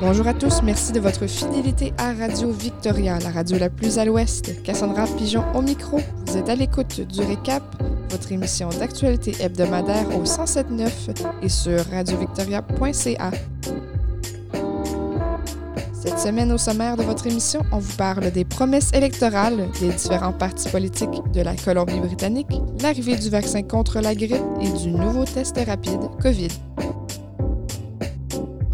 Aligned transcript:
Bonjour 0.00 0.26
à 0.26 0.32
tous, 0.32 0.62
merci 0.62 0.92
de 0.92 1.00
votre 1.00 1.26
fidélité 1.26 1.92
à 1.98 2.14
Radio 2.14 2.50
Victoria, 2.50 3.18
la 3.18 3.30
radio 3.30 3.58
la 3.58 3.68
plus 3.68 3.98
à 3.98 4.04
l'ouest. 4.04 4.62
Cassandra 4.62 5.04
Pigeon 5.04 5.44
au 5.54 5.60
micro. 5.60 6.00
Vous 6.26 6.36
êtes 6.36 6.48
à 6.48 6.54
l'écoute 6.54 7.00
du 7.00 7.20
Récap, 7.20 7.62
votre 8.10 8.32
émission 8.32 8.68
d'actualité 8.70 9.34
hebdomadaire 9.40 10.06
au 10.16 10.24
107.9 10.24 10.90
et 11.42 11.48
sur 11.48 11.78
radiovictoria.ca. 11.90 13.30
Cette 15.92 16.18
semaine, 16.18 16.52
au 16.52 16.58
sommaire 16.58 16.96
de 16.96 17.02
votre 17.02 17.26
émission, 17.26 17.60
on 17.72 17.78
vous 17.78 17.96
parle 17.96 18.30
des 18.30 18.44
promesses 18.44 18.92
électorales 18.94 19.68
des 19.80 19.88
différents 19.88 20.32
partis 20.32 20.68
politiques 20.68 21.22
de 21.34 21.40
la 21.42 21.54
Colombie-Britannique, 21.56 22.48
l'arrivée 22.80 23.16
du 23.16 23.28
vaccin 23.30 23.62
contre 23.62 24.00
la 24.00 24.14
grippe 24.14 24.36
et 24.60 24.70
du 24.70 24.90
nouveau 24.90 25.24
test 25.24 25.58
rapide 25.66 26.00
COVID. 26.22 26.50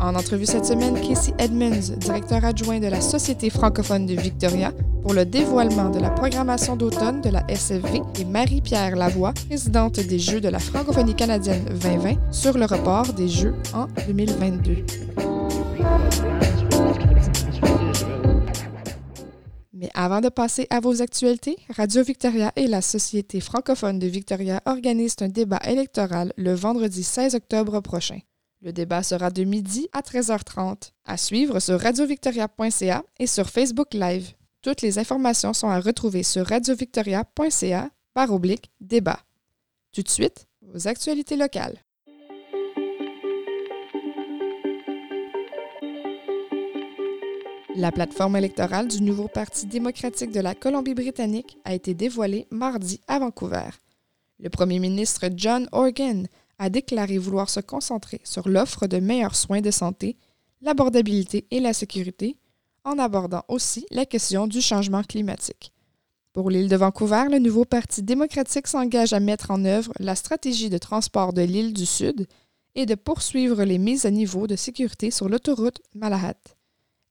En 0.05 0.17
entrevue 0.17 0.45
cette 0.45 0.67
semaine, 0.67 1.01
Casey 1.01 1.33
Edmonds, 1.39 1.97
directeur 1.97 2.45
adjoint 2.45 2.79
de 2.79 2.89
la 2.89 3.01
Société 3.01 3.49
francophone 3.49 4.05
de 4.05 4.12
Victoria, 4.12 4.71
pour 5.01 5.15
le 5.15 5.25
dévoilement 5.25 5.89
de 5.89 5.99
la 5.99 6.11
programmation 6.11 6.77
d'automne 6.77 7.23
de 7.23 7.31
la 7.31 7.43
SFV, 7.49 8.03
et 8.21 8.27
Marie-Pierre 8.27 8.97
Lavoie, 8.97 9.33
présidente 9.48 10.01
des 10.01 10.19
Jeux 10.19 10.43
de 10.43 10.51
la 10.51 10.59
francophonie 10.59 11.15
canadienne 11.15 11.65
2020, 11.81 12.17
sur 12.33 12.59
le 12.59 12.67
report 12.67 13.15
des 13.15 13.29
Jeux 13.29 13.55
en 13.73 13.87
2022. 14.07 14.85
Mais 19.73 19.89
avant 19.95 20.21
de 20.21 20.28
passer 20.28 20.67
à 20.69 20.81
vos 20.81 21.00
actualités, 21.00 21.56
Radio 21.75 22.03
Victoria 22.03 22.53
et 22.56 22.67
la 22.67 22.83
Société 22.83 23.41
francophone 23.41 23.98
de 23.98 24.06
Victoria 24.06 24.61
organisent 24.67 25.17
un 25.23 25.28
débat 25.28 25.61
électoral 25.65 26.34
le 26.37 26.53
vendredi 26.53 27.03
16 27.03 27.37
octobre 27.37 27.81
prochain. 27.81 28.19
Le 28.65 28.73
débat 28.73 29.03
sera 29.03 29.31
de 29.31 29.45
midi 29.45 29.89
à 29.93 30.01
13h30. 30.01 30.93
À 31.05 31.19
suivre 31.19 31.61
sur 31.61 31.79
radiovictoria.ca 31.79 33.05
et 33.19 33.27
sur 33.27 33.51
Facebook 33.51 33.93
Live. 33.93 34.33
Toutes 34.62 34.81
les 34.81 34.98
informations 34.98 35.53
sont 35.53 35.69
à 35.69 35.81
retrouver 35.81 36.23
sur 36.23 36.47
radiovictoria.ca 36.47 37.91
par 38.15 38.33
oblique 38.33 38.71
débat. 38.81 39.21
Tout 39.93 40.01
de 40.01 40.09
suite, 40.09 40.47
vos 40.62 40.89
actualités 40.89 41.37
locales. 41.37 41.77
La 47.77 47.93
plateforme 47.93 48.37
électorale 48.37 48.89
du 48.89 49.03
nouveau 49.03 49.28
Parti 49.28 49.67
démocratique 49.67 50.31
de 50.33 50.41
la 50.41 50.55
Colombie-Britannique 50.55 51.59
a 51.65 51.75
été 51.75 51.93
dévoilée 51.93 52.47
mardi 52.51 53.03
à 53.09 53.19
Vancouver. 53.19 53.69
Le 54.39 54.49
premier 54.49 54.78
ministre 54.78 55.28
John 55.37 55.69
Organ 55.71 56.27
a 56.58 56.70
déclaré 56.70 57.19
vouloir 57.19 57.50
se 57.50 57.60
concentrer 57.60 58.20
sur 58.24 58.48
l'offre 58.48 58.86
de 58.86 58.98
meilleurs 58.98 59.36
soins 59.36 59.60
de 59.60 59.70
santé, 59.70 60.16
l'abordabilité 60.62 61.47
et 61.50 61.60
la 61.60 61.72
sécurité, 61.72 62.36
en 62.84 62.98
abordant 62.98 63.44
aussi 63.48 63.86
la 63.91 64.06
question 64.06 64.47
du 64.47 64.60
changement 64.60 65.02
climatique. 65.02 65.72
Pour 66.32 66.50
l'île 66.50 66.69
de 66.69 66.77
Vancouver, 66.77 67.27
le 67.30 67.38
nouveau 67.38 67.64
Parti 67.64 68.02
démocratique 68.02 68.66
s'engage 68.66 69.12
à 69.12 69.20
mettre 69.20 69.50
en 69.50 69.64
œuvre 69.64 69.92
la 70.00 70.16
stratégie 70.16 70.69
de 70.69 70.78
transport 70.78 71.32
de 71.32 71.42
l'île 71.42 71.72
du 71.72 71.86
Sud 71.86 72.27
et 72.75 72.86
de 72.86 72.97
poursuivre 72.97 73.62
les 73.62 73.78
mises 73.78 74.05
à 74.05 74.10
niveau 74.10 74.47
de 74.47 74.56
sécurité 74.56 75.10
sur 75.10 75.28
l'autoroute 75.28 75.80
Malahat. 75.94 76.34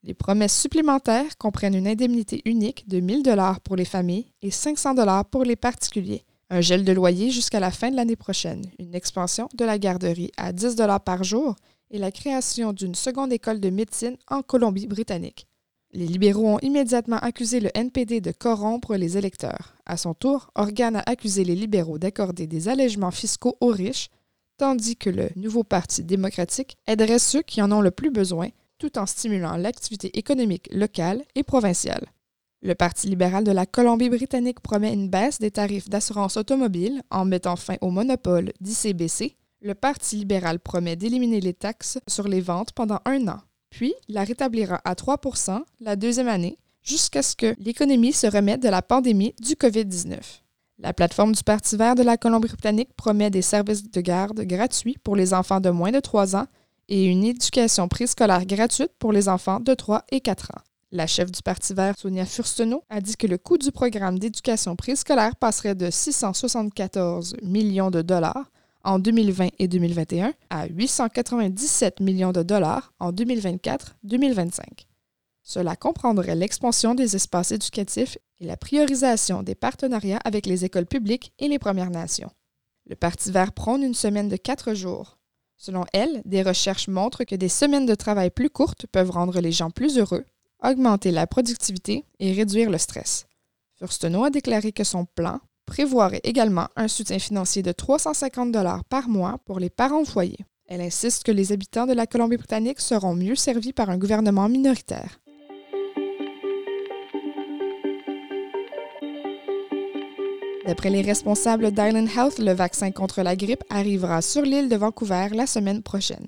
Les 0.03 0.14
promesses 0.14 0.59
supplémentaires 0.59 1.38
comprennent 1.38 1.75
une 1.75 1.88
indemnité 1.88 2.41
unique 2.44 2.87
de 2.89 2.99
1000 2.99 3.23
dollars 3.23 3.61
pour 3.61 3.77
les 3.77 3.86
familles 3.86 4.33
et 4.42 4.52
500 4.52 4.95
dollars 4.95 5.23
pour 5.23 5.45
les 5.45 5.55
particuliers, 5.55 6.26
un 6.53 6.61
gel 6.61 6.86
de 6.86 6.91
loyer 6.91 7.31
jusqu'à 7.31 7.59
la 7.59 7.71
fin 7.71 7.89
de 7.89 7.95
l'année 7.95 8.15
prochaine, 8.15 8.61
une 8.77 8.93
expansion 8.93 9.49
de 9.55 9.65
la 9.65 9.80
garderie 9.80 10.31
à 10.37 10.53
10 10.53 10.75
par 11.03 11.23
jour 11.23 11.55
et 11.89 11.97
la 11.97 12.11
création 12.11 12.73
d'une 12.73 12.93
seconde 12.93 13.33
école 13.33 13.59
de 13.59 13.71
médecine 13.71 14.17
en 14.27 14.43
Colombie-Britannique. 14.43 15.47
Les 15.93 16.05
libéraux 16.05 16.47
ont 16.47 16.59
immédiatement 16.59 17.17
accusé 17.17 17.59
le 17.59 17.75
NPD 17.75 18.21
de 18.21 18.31
corrompre 18.31 18.95
les 18.95 19.17
électeurs. 19.17 19.73
À 19.87 19.97
son 19.97 20.14
tour, 20.14 20.52
Organ 20.53 20.95
a 20.95 21.03
accusé 21.08 21.43
les 21.43 21.55
libéraux 21.55 21.97
d'accorder 21.97 22.45
des 22.45 22.67
allègements 22.67 23.11
fiscaux 23.11 23.58
aux 23.59 23.71
riches, 23.71 24.09
tandis 24.58 24.95
que 24.95 25.09
le 25.09 25.30
nouveau 25.35 25.64
Parti 25.64 26.03
démocratique 26.03 26.77
aiderait 26.85 27.20
ceux 27.20 27.41
qui 27.41 27.64
en 27.64 27.71
ont 27.71 27.81
le 27.81 27.91
plus 27.91 28.11
besoin, 28.11 28.49
tout 28.77 28.99
en 28.99 29.08
stimulant 29.08 29.58
l'activité 29.58 30.17
économique 30.20 30.70
locale 30.71 31.23
et 31.33 31.43
provinciale. 31.43 32.05
Le 32.66 32.76
Parti 32.76 33.10
libéral 33.10 33.44
de 33.44 33.52
la 33.52 33.66
Colombie-Britannique 33.66 34.62
promet 34.62 34.94
une 34.94 35.10
baisse 35.10 35.38
des 35.38 35.52
tarifs 35.52 35.90
d'assurance 35.90 36.38
automobile 36.38 37.02
en 37.12 37.26
mettant 37.26 37.58
fin 37.58 37.76
au 37.82 37.90
monopole 37.90 38.54
d'ICBC. 38.62 39.36
Le 39.62 39.76
Parti 39.76 40.16
libéral 40.16 40.62
promet 40.62 40.96
d'éliminer 40.96 41.42
les 41.42 41.54
taxes 41.54 42.00
sur 42.08 42.26
les 42.26 42.40
ventes 42.40 42.72
pendant 42.72 43.00
un 43.04 43.28
an, 43.28 43.42
puis 43.70 43.94
la 44.08 44.24
rétablira 44.24 44.80
à 44.86 44.94
3% 44.94 45.62
la 45.82 45.98
deuxième 45.98 46.30
année 46.30 46.58
jusqu'à 46.82 47.22
ce 47.22 47.36
que 47.36 47.54
l'économie 47.60 48.14
se 48.14 48.28
remette 48.28 48.64
de 48.64 48.70
la 48.70 48.82
pandémie 48.82 49.36
du 49.42 49.56
COVID-19. 49.56 50.20
La 50.80 50.94
plateforme 50.94 51.34
du 51.34 51.44
Parti 51.44 51.76
vert 51.76 51.95
de 51.95 52.04
la 52.04 52.16
Colombie-Britannique 52.16 52.94
promet 52.95 53.30
des 53.30 53.42
services 53.42 53.92
de 53.92 54.00
garde 54.00 54.40
gratuits 54.40 54.98
pour 55.04 55.18
les 55.18 55.34
enfants 55.34 55.60
de 55.60 55.70
moins 55.70 55.92
de 55.92 56.00
3 56.00 56.38
ans 56.38 56.48
et 56.88 57.08
une 57.08 57.26
éducation 57.26 57.90
préscolaire 57.90 58.45
gratuite 58.45 58.94
pour 59.00 59.12
les 59.12 59.28
enfants 59.28 59.60
de 59.60 59.74
3 59.74 60.06
et 60.14 60.22
4 60.22 60.52
ans. 60.52 60.73
La 60.95 61.08
chef 61.08 61.31
du 61.31 61.42
Parti 61.42 61.73
vert, 61.73 61.95
Sonia 61.98 62.23
Furstenau, 62.23 62.83
a 62.87 63.02
dit 63.02 63.17
que 63.17 63.26
le 63.26 63.39
coût 63.39 63.58
du 63.58 63.71
programme 63.71 64.20
d'éducation 64.20 64.76
préscolaire 64.76 65.36
passerait 65.36 65.73
de 65.73 65.89
674 65.89 67.37
millions 67.42 67.89
de 67.89 68.04
dollars 68.04 68.52
en 68.83 68.99
2020 68.99 69.49
et 69.58 69.67
2021 69.67 70.36
à 70.52 70.67
897 70.67 71.99
millions 71.99 72.32
de 72.32 72.43
dollars 72.43 72.93
en 72.99 73.11
2024-2025. 73.11 74.61
Cela 75.42 75.76
comprendrait 75.76 76.36
l'expansion 76.36 76.93
des 76.93 77.15
espaces 77.15 77.53
éducatifs 77.53 78.20
et 78.39 78.45
la 78.45 78.55
priorisation 78.55 79.42
des 79.42 79.55
partenariats 79.55 80.21
avec 80.23 80.45
les 80.45 80.64
écoles 80.64 80.86
publiques 80.86 81.33
et 81.39 81.48
les 81.48 81.58
Premières 81.58 81.89
Nations. 81.89 82.30
Le 82.87 82.95
Parti 82.95 83.32
vert 83.32 83.53
prône 83.53 83.82
une 83.82 83.95
semaine 83.95 84.30
de 84.30 84.37
quatre 84.37 84.76
jours. 84.76 85.17
Selon 85.58 85.86
elle, 85.92 86.21
des 86.26 86.43
recherches 86.43 86.87
montrent 86.87 87.23
que 87.23 87.33
des 87.33 87.49
semaines 87.49 87.87
de 87.87 87.95
travail 87.95 88.30
plus 88.30 88.52
courtes 88.52 88.86
peuvent 88.92 89.09
rendre 89.09 89.39
les 89.39 89.52
gens 89.52 89.71
plus 89.71 89.98
heureux, 89.98 90.26
augmenter 90.64 91.12
la 91.12 91.28
productivité 91.28 92.06
et 92.20 92.34
réduire 92.34 92.70
le 92.70 92.78
stress. 92.78 93.26
Furstenau 93.78 94.24
a 94.24 94.30
déclaré 94.30 94.72
que 94.72 94.84
son 94.84 95.06
plan 95.06 95.40
prévoirait 95.66 96.22
également 96.24 96.68
un 96.76 96.88
soutien 96.88 97.20
financier 97.20 97.64
de 97.64 97.72
350 97.72 98.52
dollars 98.52 98.84
par 98.86 99.08
mois 99.10 99.40
pour 99.46 99.60
les 99.60 99.70
parents 99.70 100.02
au 100.02 100.06
foyer. 100.06 100.40
Elle 100.68 100.82
insiste 100.82 101.24
que 101.24 101.32
les 101.32 101.52
habitants 101.52 101.86
de 101.86 101.94
la 101.94 102.08
Colombie-Britannique 102.08 102.80
seront 102.80 103.16
mieux 103.16 103.36
servis 103.36 103.74
par 103.74 103.90
un 103.90 103.98
gouvernement 103.98 104.50
minoritaire. 104.50 105.20
D'après 110.66 110.90
les 110.90 111.02
responsables 111.02 111.72
d'Island 111.72 112.08
Health, 112.08 112.40
le 112.40 112.54
vaccin 112.54 112.92
contre 112.92 113.22
la 113.22 113.36
grippe 113.36 113.66
arrivera 113.70 114.22
sur 114.22 114.44
l'île 114.44 114.70
de 114.70 114.78
Vancouver 114.78 115.28
la 115.34 115.45
semaine 115.45 115.84
prochaine. 115.84 116.28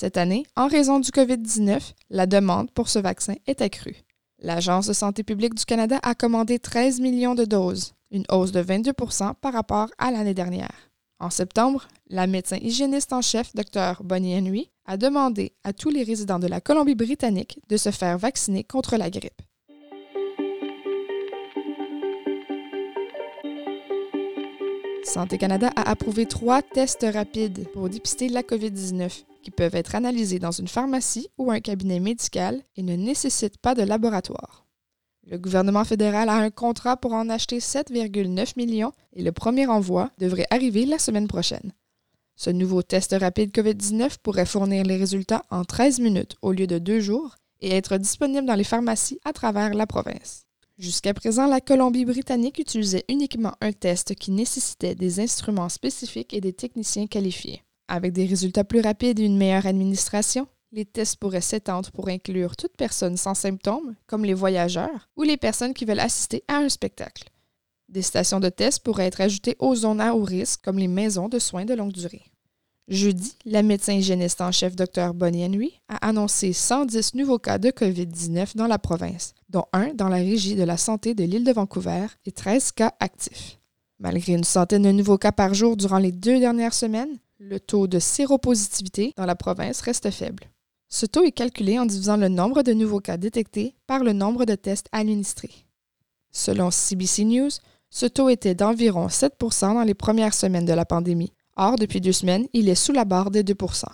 Cette 0.00 0.16
année, 0.16 0.46
en 0.56 0.66
raison 0.66 0.98
du 0.98 1.10
COVID-19, 1.10 1.92
la 2.08 2.24
demande 2.24 2.70
pour 2.70 2.88
ce 2.88 2.98
vaccin 2.98 3.34
est 3.46 3.60
accrue. 3.60 3.98
L'Agence 4.38 4.86
de 4.86 4.94
santé 4.94 5.22
publique 5.22 5.54
du 5.54 5.66
Canada 5.66 5.98
a 6.02 6.14
commandé 6.14 6.58
13 6.58 7.00
millions 7.00 7.34
de 7.34 7.44
doses, 7.44 7.92
une 8.10 8.24
hausse 8.30 8.50
de 8.50 8.62
22% 8.62 9.34
par 9.34 9.52
rapport 9.52 9.90
à 9.98 10.10
l'année 10.10 10.32
dernière. 10.32 10.90
En 11.18 11.28
septembre, 11.28 11.86
la 12.08 12.26
médecin 12.26 12.56
hygiéniste 12.62 13.12
en 13.12 13.20
chef, 13.20 13.54
Dr. 13.54 14.02
Bonnie 14.02 14.34
Henry, 14.38 14.70
a 14.86 14.96
demandé 14.96 15.52
à 15.64 15.74
tous 15.74 15.90
les 15.90 16.02
résidents 16.02 16.38
de 16.38 16.46
la 16.46 16.62
Colombie-Britannique 16.62 17.58
de 17.68 17.76
se 17.76 17.90
faire 17.90 18.16
vacciner 18.16 18.64
contre 18.64 18.96
la 18.96 19.10
grippe. 19.10 19.42
Santé 25.04 25.36
Canada 25.36 25.70
a 25.76 25.90
approuvé 25.90 26.24
trois 26.24 26.62
tests 26.62 27.04
rapides 27.12 27.68
pour 27.74 27.90
dépister 27.90 28.30
la 28.30 28.40
COVID-19 28.42 29.24
qui 29.42 29.50
peuvent 29.50 29.74
être 29.74 29.94
analysés 29.94 30.38
dans 30.38 30.50
une 30.50 30.68
pharmacie 30.68 31.28
ou 31.38 31.50
un 31.50 31.60
cabinet 31.60 32.00
médical 32.00 32.62
et 32.76 32.82
ne 32.82 32.96
nécessitent 32.96 33.58
pas 33.58 33.74
de 33.74 33.82
laboratoire. 33.82 34.66
Le 35.26 35.38
gouvernement 35.38 35.84
fédéral 35.84 36.28
a 36.28 36.34
un 36.34 36.50
contrat 36.50 36.96
pour 36.96 37.12
en 37.12 37.28
acheter 37.28 37.58
7,9 37.58 38.52
millions 38.56 38.92
et 39.12 39.22
le 39.22 39.32
premier 39.32 39.66
envoi 39.66 40.10
devrait 40.18 40.46
arriver 40.50 40.86
la 40.86 40.98
semaine 40.98 41.28
prochaine. 41.28 41.72
Ce 42.36 42.50
nouveau 42.50 42.82
test 42.82 43.14
rapide 43.20 43.52
COVID-19 43.54 44.16
pourrait 44.22 44.46
fournir 44.46 44.84
les 44.84 44.96
résultats 44.96 45.42
en 45.50 45.64
13 45.64 46.00
minutes 46.00 46.36
au 46.42 46.52
lieu 46.52 46.66
de 46.66 46.78
deux 46.78 47.00
jours 47.00 47.36
et 47.60 47.76
être 47.76 47.98
disponible 47.98 48.46
dans 48.46 48.54
les 48.54 48.64
pharmacies 48.64 49.20
à 49.24 49.32
travers 49.32 49.74
la 49.74 49.86
province. 49.86 50.46
Jusqu'à 50.78 51.12
présent, 51.12 51.46
la 51.46 51.60
Colombie-Britannique 51.60 52.58
utilisait 52.58 53.04
uniquement 53.10 53.52
un 53.60 53.72
test 53.72 54.14
qui 54.14 54.30
nécessitait 54.30 54.94
des 54.94 55.20
instruments 55.20 55.68
spécifiques 55.68 56.32
et 56.32 56.40
des 56.40 56.54
techniciens 56.54 57.06
qualifiés. 57.06 57.62
Avec 57.92 58.12
des 58.12 58.24
résultats 58.24 58.62
plus 58.62 58.80
rapides 58.80 59.18
et 59.18 59.24
une 59.24 59.36
meilleure 59.36 59.66
administration, 59.66 60.46
les 60.70 60.84
tests 60.84 61.16
pourraient 61.16 61.40
s'étendre 61.40 61.90
pour 61.90 62.08
inclure 62.08 62.54
toute 62.54 62.76
personne 62.76 63.16
sans 63.16 63.34
symptômes, 63.34 63.96
comme 64.06 64.24
les 64.24 64.32
voyageurs 64.32 65.08
ou 65.16 65.24
les 65.24 65.36
personnes 65.36 65.74
qui 65.74 65.84
veulent 65.84 65.98
assister 65.98 66.44
à 66.46 66.58
un 66.58 66.68
spectacle. 66.68 67.24
Des 67.88 68.02
stations 68.02 68.38
de 68.38 68.48
tests 68.48 68.84
pourraient 68.84 69.06
être 69.06 69.20
ajoutées 69.20 69.56
aux 69.58 69.74
zones 69.74 70.00
à 70.00 70.14
haut 70.14 70.22
risque, 70.22 70.60
comme 70.62 70.78
les 70.78 70.86
maisons 70.86 71.28
de 71.28 71.40
soins 71.40 71.64
de 71.64 71.74
longue 71.74 71.90
durée. 71.90 72.22
Jeudi, 72.86 73.36
la 73.44 73.64
médecin 73.64 73.94
hygiéniste 73.94 74.40
en 74.40 74.52
chef 74.52 74.76
Dr 74.76 75.12
Bonnie 75.12 75.44
Henry 75.44 75.80
a 75.88 75.96
annoncé 76.06 76.52
110 76.52 77.14
nouveaux 77.14 77.40
cas 77.40 77.58
de 77.58 77.70
COVID-19 77.70 78.56
dans 78.56 78.68
la 78.68 78.78
province, 78.78 79.34
dont 79.48 79.64
un 79.72 79.94
dans 79.94 80.08
la 80.08 80.18
régie 80.18 80.54
de 80.54 80.62
la 80.62 80.76
santé 80.76 81.14
de 81.14 81.24
l'île 81.24 81.44
de 81.44 81.52
Vancouver 81.52 82.06
et 82.24 82.30
13 82.30 82.70
cas 82.70 82.92
actifs. 83.00 83.58
Malgré 83.98 84.34
une 84.34 84.44
centaine 84.44 84.82
de 84.82 84.92
nouveaux 84.92 85.18
cas 85.18 85.32
par 85.32 85.54
jour 85.54 85.76
durant 85.76 85.98
les 85.98 86.12
deux 86.12 86.38
dernières 86.38 86.72
semaines, 86.72 87.18
le 87.40 87.58
taux 87.58 87.86
de 87.86 87.98
séropositivité 87.98 89.14
dans 89.16 89.24
la 89.24 89.34
province 89.34 89.80
reste 89.80 90.10
faible. 90.10 90.44
Ce 90.88 91.06
taux 91.06 91.22
est 91.22 91.32
calculé 91.32 91.78
en 91.78 91.86
divisant 91.86 92.18
le 92.18 92.28
nombre 92.28 92.62
de 92.62 92.74
nouveaux 92.74 93.00
cas 93.00 93.16
détectés 93.16 93.74
par 93.86 94.04
le 94.04 94.12
nombre 94.12 94.44
de 94.44 94.54
tests 94.54 94.88
administrés. 94.92 95.64
Selon 96.30 96.70
CBC 96.70 97.24
News, 97.24 97.48
ce 97.88 98.04
taux 98.04 98.28
était 98.28 98.54
d'environ 98.54 99.06
7% 99.06 99.74
dans 99.74 99.84
les 99.84 99.94
premières 99.94 100.34
semaines 100.34 100.66
de 100.66 100.74
la 100.74 100.84
pandémie. 100.84 101.32
Or, 101.56 101.76
depuis 101.76 102.02
deux 102.02 102.12
semaines, 102.12 102.46
il 102.52 102.68
est 102.68 102.74
sous 102.74 102.92
la 102.92 103.06
barre 103.06 103.30
des 103.30 103.42
2% 103.42 103.84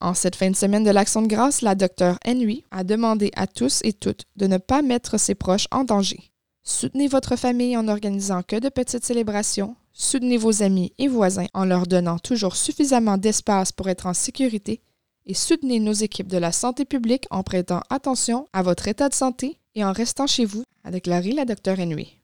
En 0.00 0.12
cette 0.12 0.36
fin 0.36 0.50
de 0.50 0.56
semaine 0.56 0.84
de 0.84 0.90
l'Action 0.90 1.22
de 1.22 1.26
grâce, 1.26 1.62
la 1.62 1.74
docteure 1.74 2.18
Henry 2.26 2.64
a 2.70 2.84
demandé 2.84 3.30
à 3.34 3.46
tous 3.46 3.80
et 3.82 3.94
toutes 3.94 4.24
de 4.36 4.46
ne 4.46 4.58
pas 4.58 4.82
mettre 4.82 5.18
ses 5.18 5.34
proches 5.34 5.68
en 5.70 5.84
danger. 5.84 6.29
Soutenez 6.70 7.08
votre 7.08 7.34
famille 7.34 7.76
en 7.76 7.82
n'organisant 7.82 8.42
que 8.42 8.54
de 8.54 8.68
petites 8.68 9.04
célébrations. 9.04 9.74
Soutenez 9.92 10.38
vos 10.38 10.62
amis 10.62 10.92
et 10.98 11.08
voisins 11.08 11.48
en 11.52 11.64
leur 11.64 11.86
donnant 11.86 12.18
toujours 12.18 12.54
suffisamment 12.54 13.18
d'espace 13.18 13.72
pour 13.72 13.88
être 13.88 14.06
en 14.06 14.14
sécurité. 14.14 14.80
Et 15.26 15.34
soutenez 15.34 15.80
nos 15.80 15.92
équipes 15.92 16.28
de 16.28 16.38
la 16.38 16.52
santé 16.52 16.84
publique 16.84 17.26
en 17.30 17.42
prêtant 17.42 17.82
attention 17.90 18.46
à 18.52 18.62
votre 18.62 18.86
état 18.86 19.08
de 19.08 19.14
santé 19.14 19.58
et 19.74 19.84
en 19.84 19.92
restant 19.92 20.28
chez 20.28 20.44
vous, 20.44 20.62
a 20.84 20.92
déclaré 20.92 21.32
la 21.32 21.44
docteure 21.44 21.80
Henry. 21.80 22.16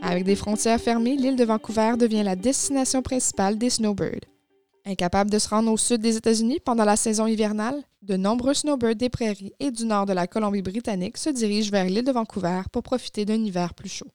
Avec 0.00 0.24
des 0.24 0.36
frontières 0.36 0.80
fermées, 0.80 1.16
l'île 1.16 1.36
de 1.36 1.44
Vancouver 1.44 1.92
devient 1.98 2.22
la 2.24 2.34
destination 2.34 3.02
principale 3.02 3.58
des 3.58 3.70
snowbirds. 3.70 4.24
Incapables 4.88 5.30
de 5.30 5.38
se 5.40 5.48
rendre 5.48 5.72
au 5.72 5.76
sud 5.76 6.00
des 6.00 6.16
États-Unis 6.16 6.60
pendant 6.64 6.84
la 6.84 6.94
saison 6.94 7.26
hivernale, 7.26 7.82
de 8.06 8.16
nombreux 8.16 8.54
snowbirds 8.54 8.94
des 8.94 9.08
prairies 9.08 9.52
et 9.58 9.72
du 9.72 9.84
nord 9.84 10.06
de 10.06 10.12
la 10.12 10.28
Colombie-Britannique 10.28 11.16
se 11.18 11.28
dirigent 11.28 11.72
vers 11.72 11.86
l'île 11.86 12.04
de 12.04 12.12
Vancouver 12.12 12.62
pour 12.72 12.84
profiter 12.84 13.24
d'un 13.24 13.44
hiver 13.44 13.74
plus 13.74 13.88
chaud. 13.88 14.10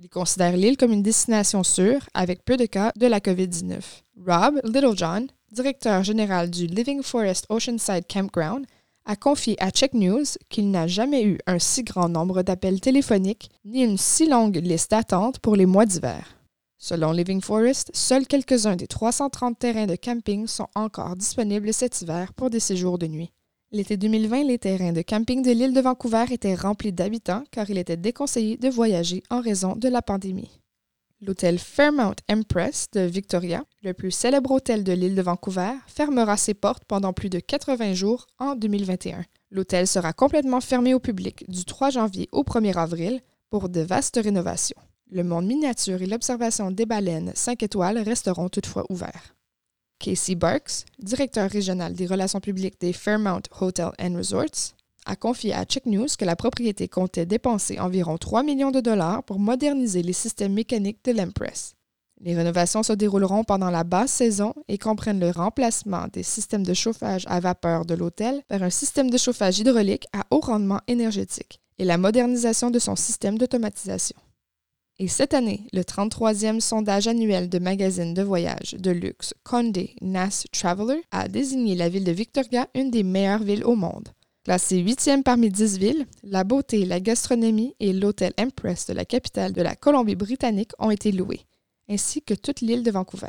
Ils 0.00 0.08
considèrent 0.08 0.56
l'île 0.56 0.76
comme 0.76 0.92
une 0.92 1.02
destination 1.02 1.62
sûre 1.62 2.08
avec 2.14 2.44
peu 2.44 2.56
de 2.56 2.66
cas 2.66 2.92
de 2.96 3.06
la 3.06 3.20
COVID-19. 3.20 3.80
Rob 4.26 4.60
Littlejohn, 4.64 5.28
directeur 5.52 6.02
général 6.02 6.50
du 6.50 6.66
Living 6.66 7.02
Forest 7.02 7.46
Oceanside 7.48 8.06
Campground, 8.12 8.66
a 9.04 9.16
confié 9.16 9.56
à 9.62 9.70
Check 9.70 9.94
News 9.94 10.24
qu'il 10.48 10.70
n'a 10.70 10.86
jamais 10.86 11.24
eu 11.24 11.38
un 11.46 11.58
si 11.58 11.82
grand 11.84 12.08
nombre 12.08 12.42
d'appels 12.42 12.80
téléphoniques 12.80 13.50
ni 13.64 13.82
une 13.82 13.98
si 13.98 14.28
longue 14.28 14.56
liste 14.56 14.90
d'attente 14.90 15.38
pour 15.38 15.56
les 15.56 15.66
mois 15.66 15.86
d'hiver. 15.86 16.37
Selon 16.80 17.10
Living 17.10 17.40
Forest, 17.40 17.90
seuls 17.92 18.28
quelques-uns 18.28 18.76
des 18.76 18.86
330 18.86 19.58
terrains 19.58 19.86
de 19.86 19.96
camping 19.96 20.46
sont 20.46 20.68
encore 20.76 21.16
disponibles 21.16 21.74
cet 21.74 22.00
hiver 22.00 22.32
pour 22.34 22.50
des 22.50 22.60
séjours 22.60 22.98
de 22.98 23.08
nuit. 23.08 23.32
L'été 23.72 23.96
2020, 23.96 24.44
les 24.44 24.60
terrains 24.60 24.92
de 24.92 25.02
camping 25.02 25.42
de 25.42 25.50
l'île 25.50 25.74
de 25.74 25.80
Vancouver 25.80 26.26
étaient 26.30 26.54
remplis 26.54 26.92
d'habitants 26.92 27.42
car 27.50 27.68
il 27.68 27.78
était 27.78 27.96
déconseillé 27.96 28.56
de 28.58 28.68
voyager 28.68 29.24
en 29.28 29.40
raison 29.40 29.74
de 29.74 29.88
la 29.88 30.02
pandémie. 30.02 30.60
L'hôtel 31.20 31.58
Fairmount 31.58 32.14
Empress 32.30 32.86
de 32.92 33.00
Victoria, 33.00 33.64
le 33.82 33.92
plus 33.92 34.12
célèbre 34.12 34.52
hôtel 34.52 34.84
de 34.84 34.92
l'île 34.92 35.16
de 35.16 35.22
Vancouver, 35.22 35.72
fermera 35.88 36.36
ses 36.36 36.54
portes 36.54 36.84
pendant 36.84 37.12
plus 37.12 37.28
de 37.28 37.40
80 37.40 37.94
jours 37.94 38.28
en 38.38 38.54
2021. 38.54 39.24
L'hôtel 39.50 39.88
sera 39.88 40.12
complètement 40.12 40.60
fermé 40.60 40.94
au 40.94 41.00
public 41.00 41.44
du 41.50 41.64
3 41.64 41.90
janvier 41.90 42.28
au 42.30 42.44
1er 42.44 42.76
avril 42.76 43.20
pour 43.50 43.68
de 43.68 43.80
vastes 43.80 44.20
rénovations. 44.22 44.78
Le 45.10 45.24
monde 45.24 45.46
miniature 45.46 46.02
et 46.02 46.06
l'observation 46.06 46.70
des 46.70 46.84
baleines 46.84 47.32
5 47.34 47.62
étoiles 47.62 47.98
resteront 47.98 48.50
toutefois 48.50 48.84
ouverts. 48.90 49.34
Casey 49.98 50.34
Barks, 50.34 50.84
directeur 50.98 51.50
régional 51.50 51.94
des 51.94 52.06
relations 52.06 52.40
publiques 52.40 52.78
des 52.78 52.92
Fairmount 52.92 53.40
Hotel 53.58 53.90
and 53.98 54.16
Resorts, 54.16 54.74
a 55.06 55.16
confié 55.16 55.54
à 55.54 55.64
Check 55.64 55.86
News 55.86 56.08
que 56.18 56.26
la 56.26 56.36
propriété 56.36 56.88
comptait 56.88 57.24
dépenser 57.24 57.80
environ 57.80 58.18
3 58.18 58.42
millions 58.42 58.70
de 58.70 58.80
dollars 58.80 59.22
pour 59.22 59.38
moderniser 59.38 60.02
les 60.02 60.12
systèmes 60.12 60.52
mécaniques 60.52 61.02
de 61.06 61.12
l'Empress. 61.12 61.74
Les 62.20 62.34
rénovations 62.34 62.82
se 62.82 62.92
dérouleront 62.92 63.44
pendant 63.44 63.70
la 63.70 63.84
basse 63.84 64.12
saison 64.12 64.52
et 64.68 64.76
comprennent 64.76 65.20
le 65.20 65.30
remplacement 65.30 66.06
des 66.12 66.22
systèmes 66.22 66.66
de 66.66 66.74
chauffage 66.74 67.24
à 67.28 67.40
vapeur 67.40 67.86
de 67.86 67.94
l'hôtel 67.94 68.42
par 68.48 68.62
un 68.62 68.70
système 68.70 69.08
de 69.08 69.16
chauffage 69.16 69.58
hydraulique 69.58 70.06
à 70.12 70.26
haut 70.30 70.40
rendement 70.40 70.80
énergétique 70.86 71.60
et 71.78 71.86
la 71.86 71.96
modernisation 71.96 72.70
de 72.70 72.78
son 72.78 72.94
système 72.94 73.38
d'automatisation. 73.38 74.18
Et 75.00 75.06
cette 75.06 75.32
année, 75.32 75.68
le 75.72 75.82
33e 75.82 76.58
sondage 76.58 77.06
annuel 77.06 77.48
de 77.48 77.60
magazine 77.60 78.14
de 78.14 78.22
voyage 78.22 78.74
de 78.76 78.90
luxe 78.90 79.32
Condé 79.44 79.94
Nast 80.00 80.48
Traveler 80.50 81.02
a 81.12 81.28
désigné 81.28 81.76
la 81.76 81.88
ville 81.88 82.02
de 82.02 82.10
Victoria 82.10 82.66
une 82.74 82.90
des 82.90 83.04
meilleures 83.04 83.44
villes 83.44 83.64
au 83.64 83.76
monde. 83.76 84.08
Classée 84.44 84.78
huitième 84.78 85.22
parmi 85.22 85.50
dix 85.50 85.78
villes, 85.78 86.06
la 86.24 86.42
beauté, 86.42 86.84
la 86.84 86.98
gastronomie 86.98 87.76
et 87.78 87.92
l'hôtel 87.92 88.32
Empress 88.40 88.86
de 88.86 88.92
la 88.92 89.04
capitale 89.04 89.52
de 89.52 89.62
la 89.62 89.76
Colombie-Britannique 89.76 90.72
ont 90.80 90.90
été 90.90 91.12
loués, 91.12 91.42
ainsi 91.88 92.20
que 92.20 92.34
toute 92.34 92.60
l'île 92.60 92.82
de 92.82 92.90
Vancouver. 92.90 93.28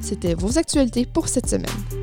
C'était 0.00 0.34
vos 0.34 0.56
actualités 0.56 1.04
pour 1.04 1.28
cette 1.28 1.48
semaine. 1.48 1.99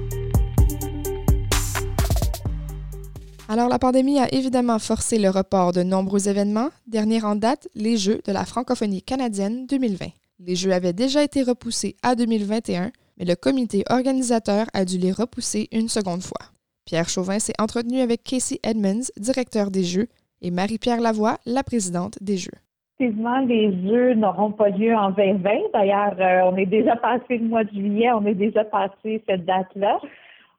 Alors 3.50 3.70
la 3.70 3.80
pandémie 3.80 4.20
a 4.20 4.28
évidemment 4.34 4.78
forcé 4.78 5.18
le 5.18 5.30
report 5.30 5.72
de 5.72 5.82
nombreux 5.82 6.28
événements, 6.28 6.68
dernier 6.86 7.24
en 7.24 7.36
date 7.36 7.70
les 7.76 7.96
Jeux 7.96 8.20
de 8.26 8.34
la 8.34 8.44
francophonie 8.44 9.02
canadienne 9.02 9.66
2020. 9.68 10.08
Les 10.40 10.56
Jeux 10.56 10.74
avaient 10.74 10.92
déjà 10.92 11.24
été 11.24 11.44
repoussés 11.44 11.96
à 12.04 12.16
2021, 12.16 12.92
mais 13.18 13.26
le 13.26 13.36
comité 13.36 13.86
organisateur 13.90 14.66
a 14.74 14.84
dû 14.84 14.98
les 14.98 15.14
repousser 15.14 15.70
une 15.72 15.88
seconde 15.88 16.24
fois. 16.24 16.52
Pierre 16.86 17.08
Chauvin 17.08 17.40
s'est 17.40 17.54
entretenu 17.58 18.02
avec 18.02 18.22
Casey 18.24 18.60
Edmonds, 18.64 19.08
directeur 19.16 19.72
des 19.72 19.84
Jeux, 19.84 20.08
et 20.42 20.52
Marie-Pierre 20.52 21.00
Lavoie, 21.00 21.38
la 21.46 21.64
présidente 21.64 22.18
des 22.22 22.36
Jeux. 22.36 22.52
Effectivement, 23.00 23.39
les 23.39 23.72
Jeux 23.88 24.13
n'auront 24.16 24.51
pas 24.51 24.70
lieu 24.70 24.94
en 24.94 25.12
2020. 25.12 25.50
D'ailleurs, 25.74 26.16
euh, 26.20 26.51
on 26.51 26.58
est 26.58 26.66
déjà 26.66 26.98
passé 26.98 27.38
le 27.38 27.48
mois 27.48 27.63
de 27.63 27.70
juillet, 27.70 28.12
on 28.12 28.25
est 28.25 28.34
déjà 28.34 28.66
passé 28.66 29.24
cette 29.25 29.46
date-là. 29.46 30.00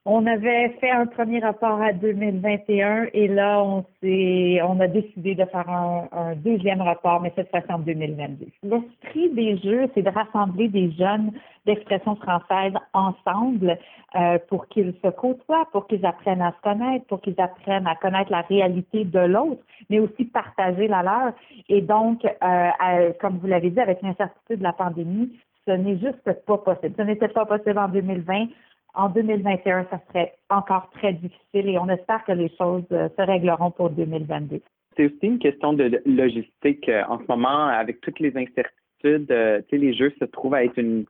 On 0.05 0.25
avait 0.25 0.69
fait 0.79 0.89
un 0.89 1.05
premier 1.07 1.39
rapport 1.39 1.81
à 1.81 1.91
2021 1.91 3.07
et 3.13 3.27
là, 3.27 3.61
on 3.61 3.83
s'est, 4.01 4.61
on 4.63 4.79
a 4.79 4.87
décidé 4.87 5.35
de 5.35 5.43
faire 5.43 5.69
un, 5.69 6.35
deuxième 6.37 6.81
rapport, 6.81 7.21
mais 7.21 7.33
cette 7.35 7.49
fois-ci 7.49 7.71
en 7.71 7.79
2022. 7.79 8.45
L'esprit 8.63 9.29
des 9.33 9.57
jeux, 9.57 9.89
c'est 9.93 10.01
de 10.01 10.09
rassembler 10.09 10.69
des 10.69 10.89
jeunes 10.91 11.31
d'expression 11.65 12.15
française 12.15 12.73
ensemble 12.93 13.77
euh, 14.15 14.39
pour 14.47 14.67
qu'ils 14.69 14.93
se 15.03 15.09
côtoient, 15.09 15.67
pour 15.73 15.85
qu'ils 15.87 16.05
apprennent 16.05 16.41
à 16.41 16.53
se 16.53 16.61
connaître, 16.61 17.05
pour 17.07 17.19
qu'ils 17.19 17.39
apprennent 17.39 17.85
à 17.85 17.95
connaître 17.95 18.31
la 18.31 18.41
réalité 18.41 19.03
de 19.03 19.19
l'autre, 19.19 19.61
mais 19.89 19.99
aussi 19.99 20.23
partager 20.23 20.87
la 20.87 21.03
leur. 21.03 21.33
Et 21.67 21.81
donc, 21.81 22.23
euh, 22.25 23.11
comme 23.19 23.37
vous 23.39 23.47
l'avez 23.47 23.69
dit, 23.69 23.79
avec 23.81 24.01
l'incertitude 24.01 24.59
de 24.59 24.63
la 24.63 24.73
pandémie, 24.73 25.29
ce 25.67 25.73
n'est 25.73 25.99
juste 25.99 26.23
pas 26.45 26.57
possible. 26.57 26.95
Ce 26.97 27.01
n'était 27.03 27.27
pas 27.27 27.45
possible 27.45 27.77
en 27.77 27.89
2020 27.89 28.47
en 28.93 29.09
2021, 29.09 29.85
ça 29.89 29.99
serait 30.07 30.33
encore 30.49 30.89
très 30.91 31.13
difficile 31.13 31.69
et 31.69 31.77
on 31.77 31.89
espère 31.89 32.23
que 32.25 32.31
les 32.31 32.49
choses 32.57 32.83
euh, 32.91 33.09
se 33.17 33.21
régleront 33.21 33.71
pour 33.71 33.89
2022. 33.89 34.61
C'est 34.97 35.05
aussi 35.05 35.19
une 35.21 35.39
question 35.39 35.73
de 35.73 36.01
logistique. 36.05 36.89
Euh, 36.89 37.03
en 37.07 37.19
ce 37.19 37.25
moment, 37.29 37.67
avec 37.67 38.01
toutes 38.01 38.19
les 38.19 38.35
incertitudes, 38.35 39.31
euh, 39.31 39.61
les 39.71 39.93
jeux 39.93 40.13
se 40.19 40.25
trouvent 40.25 40.55
à 40.55 40.63
être 40.63 40.77
une, 40.77 41.05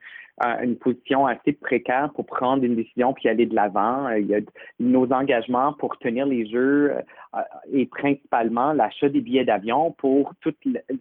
une 0.62 0.78
position 0.78 1.26
assez 1.26 1.54
précaire 1.54 2.10
pour 2.14 2.26
prendre 2.26 2.64
une 2.64 2.76
décision 2.76 3.14
puis 3.14 3.30
aller 3.30 3.46
de 3.46 3.56
l'avant. 3.56 4.10
Il 4.12 4.28
y 4.28 4.36
a 4.36 4.40
nos 4.80 5.12
engagements 5.12 5.74
pour 5.74 5.98
tenir 5.98 6.26
les 6.26 6.48
jeux 6.48 6.94
euh, 7.36 7.42
et 7.72 7.86
principalement 7.86 8.74
l'achat 8.74 9.10
des 9.10 9.22
billets 9.22 9.46
d'avion 9.46 9.92
pour 9.92 10.34
tout 10.42 10.54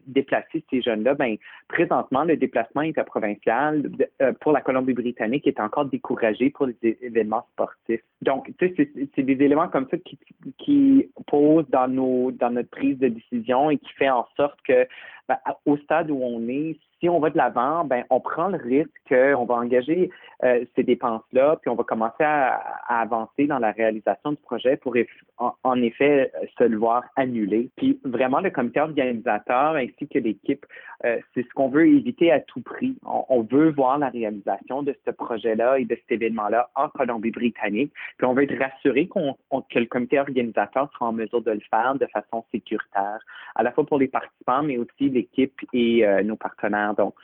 déplacer 0.06 0.64
ces 0.70 0.82
jeunes-là. 0.82 1.14
Ben, 1.14 1.36
présentement, 1.68 2.24
le 2.24 2.36
déplacement 2.36 2.82
interprovincial 2.82 3.90
euh, 4.20 4.32
pour 4.40 4.52
la 4.52 4.60
Colombie-Britannique 4.60 5.46
est 5.46 5.60
encore 5.60 5.86
découragé 5.86 6.50
pour 6.50 6.66
les 6.66 6.98
événements 7.02 7.46
sportifs. 7.52 8.02
Donc, 8.22 8.52
c'est 8.58 9.22
des 9.22 9.44
éléments 9.44 9.68
comme 9.68 9.86
ça 9.90 9.96
qui, 9.98 10.18
qui 10.58 11.08
posent 11.26 11.68
dans, 11.70 11.88
nos, 11.88 12.30
dans 12.32 12.50
notre 12.50 12.70
prise 12.70 12.98
de 12.98 13.08
décision 13.08 13.70
et 13.70 13.78
qui 13.78 13.92
fait 13.94 14.10
en 14.10 14.26
sorte 14.36 14.58
que 14.66 14.86
ben, 15.28 15.36
au 15.66 15.76
stade 15.76 16.10
où 16.10 16.18
on 16.22 16.48
est, 16.48 16.78
si 17.00 17.08
on 17.08 17.20
va 17.20 17.30
de 17.30 17.36
l'avant, 17.36 17.84
ben, 17.84 18.04
on 18.10 18.20
prend 18.20 18.48
le 18.48 18.56
risque 18.56 18.90
qu'on 19.08 19.44
va 19.44 19.54
engager 19.56 20.10
euh, 20.44 20.64
ces 20.74 20.82
dépenses-là, 20.82 21.56
puis 21.60 21.70
on 21.70 21.74
va 21.74 21.84
commencer 21.84 22.24
à, 22.24 22.60
avancer 22.88 23.46
dans 23.46 23.58
la 23.58 23.70
réalisation 23.70 24.32
du 24.32 24.38
projet 24.38 24.76
pour 24.76 24.94
en, 25.38 25.82
effet 25.82 26.32
se 26.58 26.64
le 26.64 26.78
voir 26.78 27.04
annulé. 27.16 27.70
Puis 27.76 28.00
vraiment, 28.04 28.40
le 28.40 28.50
comité 28.50 28.80
organisateur 28.80 29.76
ainsi 29.76 30.08
que 30.08 30.18
l'équipe, 30.18 30.64
euh, 31.04 31.18
c'est 31.34 31.42
ce 31.42 31.54
qu'on 31.54 31.68
veut 31.68 31.86
éviter 31.86 32.32
à 32.32 32.40
tout 32.40 32.60
prix. 32.60 32.96
On, 33.04 33.42
veut 33.42 33.70
voir 33.70 33.98
la 33.98 34.08
réalisation 34.08 34.82
de 34.82 34.96
ce 35.06 35.10
projet-là 35.10 35.78
et 35.78 35.84
de 35.84 35.94
cet 35.94 36.10
événement-là 36.10 36.70
en 36.74 36.88
Colombie-Britannique. 36.88 37.92
Puis 38.16 38.26
on 38.26 38.34
veut 38.34 38.44
être 38.44 38.58
rassuré 38.58 39.06
qu'on, 39.06 39.36
que 39.70 39.78
le 39.78 39.86
comité 39.86 40.18
organisateur 40.18 40.90
sera 40.92 41.06
en 41.06 41.12
mesure 41.12 41.42
de 41.42 41.52
le 41.52 41.62
faire 41.70 41.94
de 41.94 42.06
façon 42.06 42.44
sécuritaire, 42.50 43.18
à 43.54 43.62
la 43.62 43.72
fois 43.72 43.86
pour 43.86 43.98
les 43.98 44.08
participants, 44.08 44.62
mais 44.62 44.78
aussi 44.78 45.10
l'équipe 45.18 45.60
et 45.72 46.06
euh, 46.06 46.22
nos 46.22 46.36
partenaires. 46.36 46.94
Donc, 46.94 47.14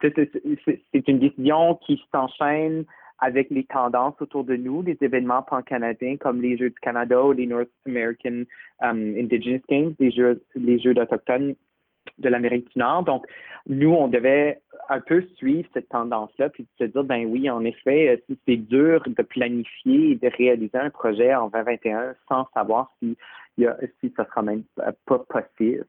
c'est 0.00 1.08
une 1.08 1.18
décision 1.18 1.74
qui 1.86 2.02
s'enchaîne 2.12 2.84
avec 3.20 3.50
les 3.50 3.64
tendances 3.64 4.14
autour 4.20 4.44
de 4.44 4.56
nous, 4.56 4.82
les 4.82 4.96
événements 5.00 5.42
pan-canadiens 5.42 6.16
comme 6.16 6.40
les 6.40 6.56
Jeux 6.56 6.70
du 6.70 6.80
Canada 6.80 7.22
ou 7.22 7.32
les 7.32 7.46
North 7.46 7.68
American 7.86 8.44
um, 8.80 9.14
Indigenous 9.16 9.62
Games, 9.68 9.94
les 9.98 10.10
Jeux, 10.10 10.42
les 10.54 10.78
Jeux 10.78 10.94
d'Autochtones 10.94 11.54
de 12.18 12.28
l'Amérique 12.28 12.70
du 12.72 12.78
Nord. 12.78 13.04
Donc, 13.04 13.26
nous, 13.66 13.92
on 13.92 14.08
devait 14.08 14.60
un 14.88 15.00
peu 15.00 15.22
suivre 15.36 15.68
cette 15.74 15.88
tendance-là, 15.90 16.48
puis 16.48 16.66
se 16.78 16.84
dire, 16.84 17.04
ben 17.04 17.26
oui, 17.26 17.48
en 17.50 17.64
effet, 17.64 18.22
c'est 18.46 18.56
dur 18.56 19.02
de 19.06 19.22
planifier 19.22 20.12
et 20.12 20.14
de 20.16 20.28
réaliser 20.36 20.78
un 20.78 20.90
projet 20.90 21.34
en 21.34 21.48
2021 21.48 22.14
sans 22.28 22.48
savoir 22.54 22.90
si, 22.98 23.16
si 23.58 24.12
ça 24.16 24.24
sera 24.26 24.42
même 24.42 24.64
pas 25.06 25.18
possible. 25.18 25.84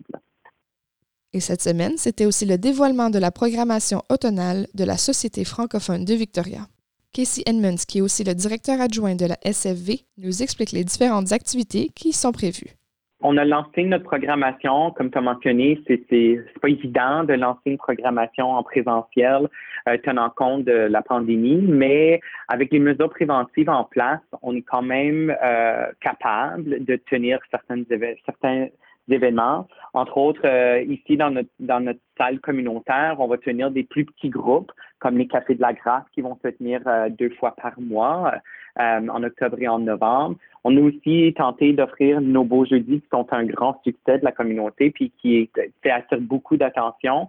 Et 1.34 1.40
cette 1.40 1.62
semaine, 1.62 1.94
c'était 1.96 2.26
aussi 2.26 2.46
le 2.46 2.58
dévoilement 2.58 3.10
de 3.10 3.18
la 3.18 3.32
programmation 3.32 4.02
automnale 4.10 4.68
de 4.74 4.84
la 4.84 4.98
Société 4.98 5.46
francophone 5.46 6.04
de 6.04 6.14
Victoria. 6.14 6.68
Casey 7.14 7.44
Edmonds, 7.46 7.84
qui 7.88 8.00
est 8.00 8.02
aussi 8.02 8.24
le 8.24 8.34
directeur 8.34 8.82
adjoint 8.82 9.16
de 9.16 9.26
la 9.26 9.38
SFV, 9.44 10.02
nous 10.18 10.44
explique 10.44 10.74
les 10.74 10.84
différentes 10.84 11.32
activités 11.32 11.90
qui 11.96 12.10
y 12.10 12.14
sont 12.14 12.34
prévues. 12.34 12.76
On 13.24 13.38
a 13.38 13.46
lancé 13.46 13.84
notre 13.84 14.04
programmation, 14.04 14.92
comme 14.92 15.12
tu 15.12 15.18
as 15.18 15.22
mentionné, 15.22 15.80
c'est 15.88 16.40
pas 16.60 16.70
évident 16.70 17.24
de 17.24 17.34
lancer 17.34 17.62
une 17.66 17.78
programmation 17.78 18.50
en 18.52 18.64
présentiel 18.64 19.48
euh, 19.88 19.98
tenant 20.04 20.32
compte 20.32 20.66
de 20.66 20.88
la 20.90 21.02
pandémie, 21.02 21.62
mais 21.62 22.20
avec 22.48 22.72
les 22.72 22.80
mesures 22.80 23.10
préventives 23.10 23.70
en 23.70 23.84
place, 23.84 24.22
on 24.42 24.56
est 24.56 24.64
quand 24.64 24.82
même 24.82 25.36
euh, 25.44 25.86
capable 26.02 26.84
de 26.84 26.96
tenir 26.96 27.40
certaines, 27.52 27.86
certains 28.26 28.68
événements. 29.12 29.68
Entre 29.94 30.18
autres, 30.18 30.42
euh, 30.46 30.82
ici 30.84 31.18
dans 31.18 31.32
notre, 31.32 31.50
dans 31.60 31.82
notre 31.82 32.00
salle 32.18 32.40
communautaire, 32.40 33.16
on 33.20 33.28
va 33.28 33.38
tenir 33.38 33.72
des 33.72 33.84
plus 33.84 34.06
petits 34.06 34.30
groupes, 34.30 34.72
comme 35.00 35.18
les 35.18 35.28
Cafés 35.28 35.56
de 35.56 35.62
la 35.62 35.74
Grâce, 35.74 36.04
qui 36.14 36.22
vont 36.22 36.38
se 36.44 36.48
tenir 36.50 36.82
euh, 36.88 37.10
deux 37.10 37.30
fois 37.32 37.54
par 37.62 37.74
mois, 37.80 38.34
euh, 38.80 39.08
en 39.08 39.24
octobre 39.24 39.58
et 39.60 39.68
en 39.68 39.80
novembre. 39.80 40.38
On 40.64 40.78
a 40.78 40.80
aussi 40.80 41.34
tenté 41.36 41.74
d'offrir 41.74 42.22
nos 42.22 42.46
beaux 42.46 42.66
jeudis, 42.66 43.02
qui 43.02 43.10
sont 43.12 43.28
un 43.32 43.44
grand 43.46 43.82
succès 43.84 44.20
de 44.20 44.24
la 44.24 44.32
communauté, 44.32 44.92
puis 44.92 45.12
qui 45.22 45.50
fait 45.84 45.92
attirer 45.92 46.22
beaucoup 46.22 46.56
d'attention. 46.56 47.28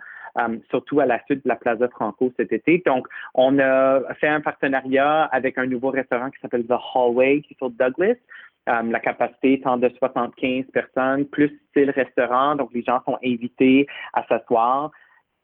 surtout 0.70 1.00
à 1.00 1.04
la 1.04 1.22
suite 1.26 1.44
de 1.44 1.48
la 1.48 1.56
Plaza 1.56 1.88
Franco 1.88 2.32
cet 2.38 2.52
été. 2.52 2.82
Donc, 2.86 3.06
on 3.34 3.58
a 3.58 4.00
fait 4.14 4.28
un 4.28 4.40
partenariat 4.40 5.24
avec 5.24 5.58
un 5.58 5.66
nouveau 5.66 5.90
restaurant 5.90 6.30
qui 6.30 6.40
s'appelle 6.40 6.64
The 6.64 6.78
Hallway, 6.94 7.42
qui 7.42 7.52
est 7.52 7.58
sur 7.58 7.68
Douglas, 7.68 8.16
la 8.66 9.00
capacité 9.00 9.54
étant 9.54 9.76
de 9.76 9.88
75 9.88 10.66
personnes, 10.72 11.26
plus 11.26 11.60
style 11.70 11.90
restaurant, 11.90 12.56
donc 12.56 12.72
les 12.72 12.82
gens 12.82 13.00
sont 13.04 13.18
invités 13.24 13.86
à 14.12 14.24
s'asseoir. 14.26 14.90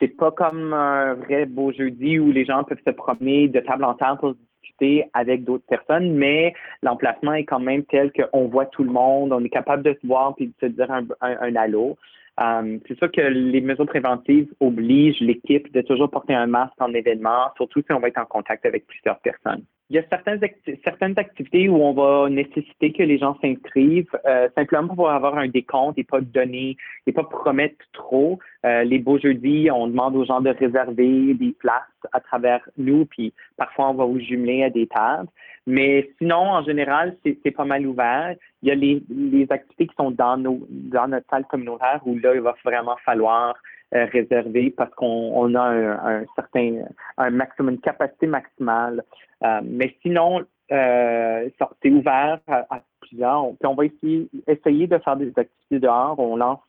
C'est 0.00 0.16
pas 0.16 0.30
comme 0.30 0.72
un 0.72 1.14
vrai 1.14 1.46
beau 1.46 1.72
jeudi 1.72 2.18
où 2.18 2.30
les 2.30 2.44
gens 2.44 2.62
peuvent 2.62 2.80
se 2.86 2.92
promener 2.92 3.48
de 3.48 3.60
table 3.60 3.84
en 3.84 3.94
table 3.94 4.20
pour 4.20 4.34
discuter 4.62 5.04
avec 5.12 5.44
d'autres 5.44 5.66
personnes, 5.66 6.12
mais 6.14 6.54
l'emplacement 6.82 7.32
est 7.32 7.44
quand 7.44 7.58
même 7.58 7.84
tel 7.84 8.12
qu'on 8.12 8.46
voit 8.46 8.66
tout 8.66 8.84
le 8.84 8.90
monde, 8.90 9.32
on 9.32 9.42
est 9.44 9.48
capable 9.48 9.82
de 9.82 9.96
se 10.00 10.06
voir 10.06 10.34
puis 10.36 10.46
de 10.46 10.54
se 10.60 10.66
dire 10.66 10.90
un, 10.90 11.04
un, 11.20 11.56
allô. 11.56 11.96
Euh, 12.40 12.78
c'est 12.86 12.96
sûr 12.98 13.10
que 13.10 13.20
les 13.20 13.60
mesures 13.60 13.86
préventives 13.86 14.48
obligent 14.60 15.20
l'équipe 15.20 15.72
de 15.72 15.80
toujours 15.80 16.10
porter 16.10 16.34
un 16.34 16.46
masque 16.46 16.80
en 16.80 16.92
événement, 16.94 17.50
surtout 17.56 17.82
si 17.82 17.92
on 17.92 18.00
va 18.00 18.08
être 18.08 18.18
en 18.20 18.26
contact 18.26 18.64
avec 18.64 18.86
plusieurs 18.86 19.18
personnes 19.18 19.64
il 19.90 19.96
y 19.96 19.98
a 19.98 20.02
certaines, 20.10 20.40
certaines 20.84 21.18
activités 21.18 21.68
où 21.68 21.76
on 21.76 21.94
va 21.94 22.28
nécessiter 22.28 22.92
que 22.92 23.02
les 23.02 23.18
gens 23.18 23.38
s'inscrivent 23.40 24.18
euh, 24.26 24.48
simplement 24.54 24.94
pour 24.94 25.10
avoir 25.10 25.38
un 25.38 25.48
décompte 25.48 25.98
et 25.98 26.04
pas 26.04 26.20
donner 26.20 26.76
et 27.06 27.12
pas 27.12 27.24
promettre 27.24 27.76
trop. 27.94 28.38
Euh, 28.66 28.84
les 28.84 28.98
beaux 28.98 29.18
jeudis, 29.18 29.70
on 29.72 29.86
demande 29.86 30.14
aux 30.14 30.26
gens 30.26 30.42
de 30.42 30.50
réserver 30.50 31.32
des 31.34 31.54
places 31.58 31.82
à 32.12 32.20
travers 32.20 32.68
nous, 32.76 33.06
puis 33.06 33.32
parfois 33.56 33.88
on 33.88 33.94
va 33.94 34.04
vous 34.04 34.20
jumeler 34.20 34.62
à 34.62 34.70
des 34.70 34.86
tables. 34.86 35.28
Mais 35.68 36.10
sinon, 36.16 36.36
en 36.36 36.62
général, 36.64 37.14
c'est 37.22 37.50
pas 37.50 37.66
mal 37.66 37.86
ouvert. 37.86 38.34
Il 38.62 38.70
y 38.70 38.72
a 38.72 38.74
les, 38.74 39.02
les 39.10 39.46
activités 39.50 39.86
qui 39.86 39.94
sont 39.96 40.10
dans 40.10 40.38
nos 40.38 40.66
dans 40.70 41.08
notre 41.08 41.26
salle 41.28 41.44
communautaire 41.44 42.00
où 42.06 42.18
là, 42.18 42.34
il 42.34 42.40
va 42.40 42.54
vraiment 42.64 42.96
falloir 43.04 43.54
euh, 43.94 44.06
réservé 44.10 44.70
parce 44.70 44.94
qu'on 44.94 45.54
a 45.54 45.60
un, 45.60 46.24
certain, 46.36 46.84
un 47.18 47.30
maximum, 47.30 47.74
une 47.74 47.80
capacité 47.80 48.26
maximale. 48.26 49.04
Euh, 49.44 49.60
mais 49.62 49.94
sinon, 50.00 50.40
euh, 50.72 51.50
c'est 51.82 51.90
ouvert 51.90 52.40
à, 52.46 52.80
plusieurs. 53.02 53.44
On, 53.44 53.56
on 53.62 53.74
va 53.74 53.84
essayer, 53.84 54.26
essayer 54.46 54.86
de 54.86 54.96
faire 54.96 55.18
des 55.18 55.32
activités 55.36 55.80
dehors. 55.80 56.18
On 56.18 56.36
lance 56.36 56.60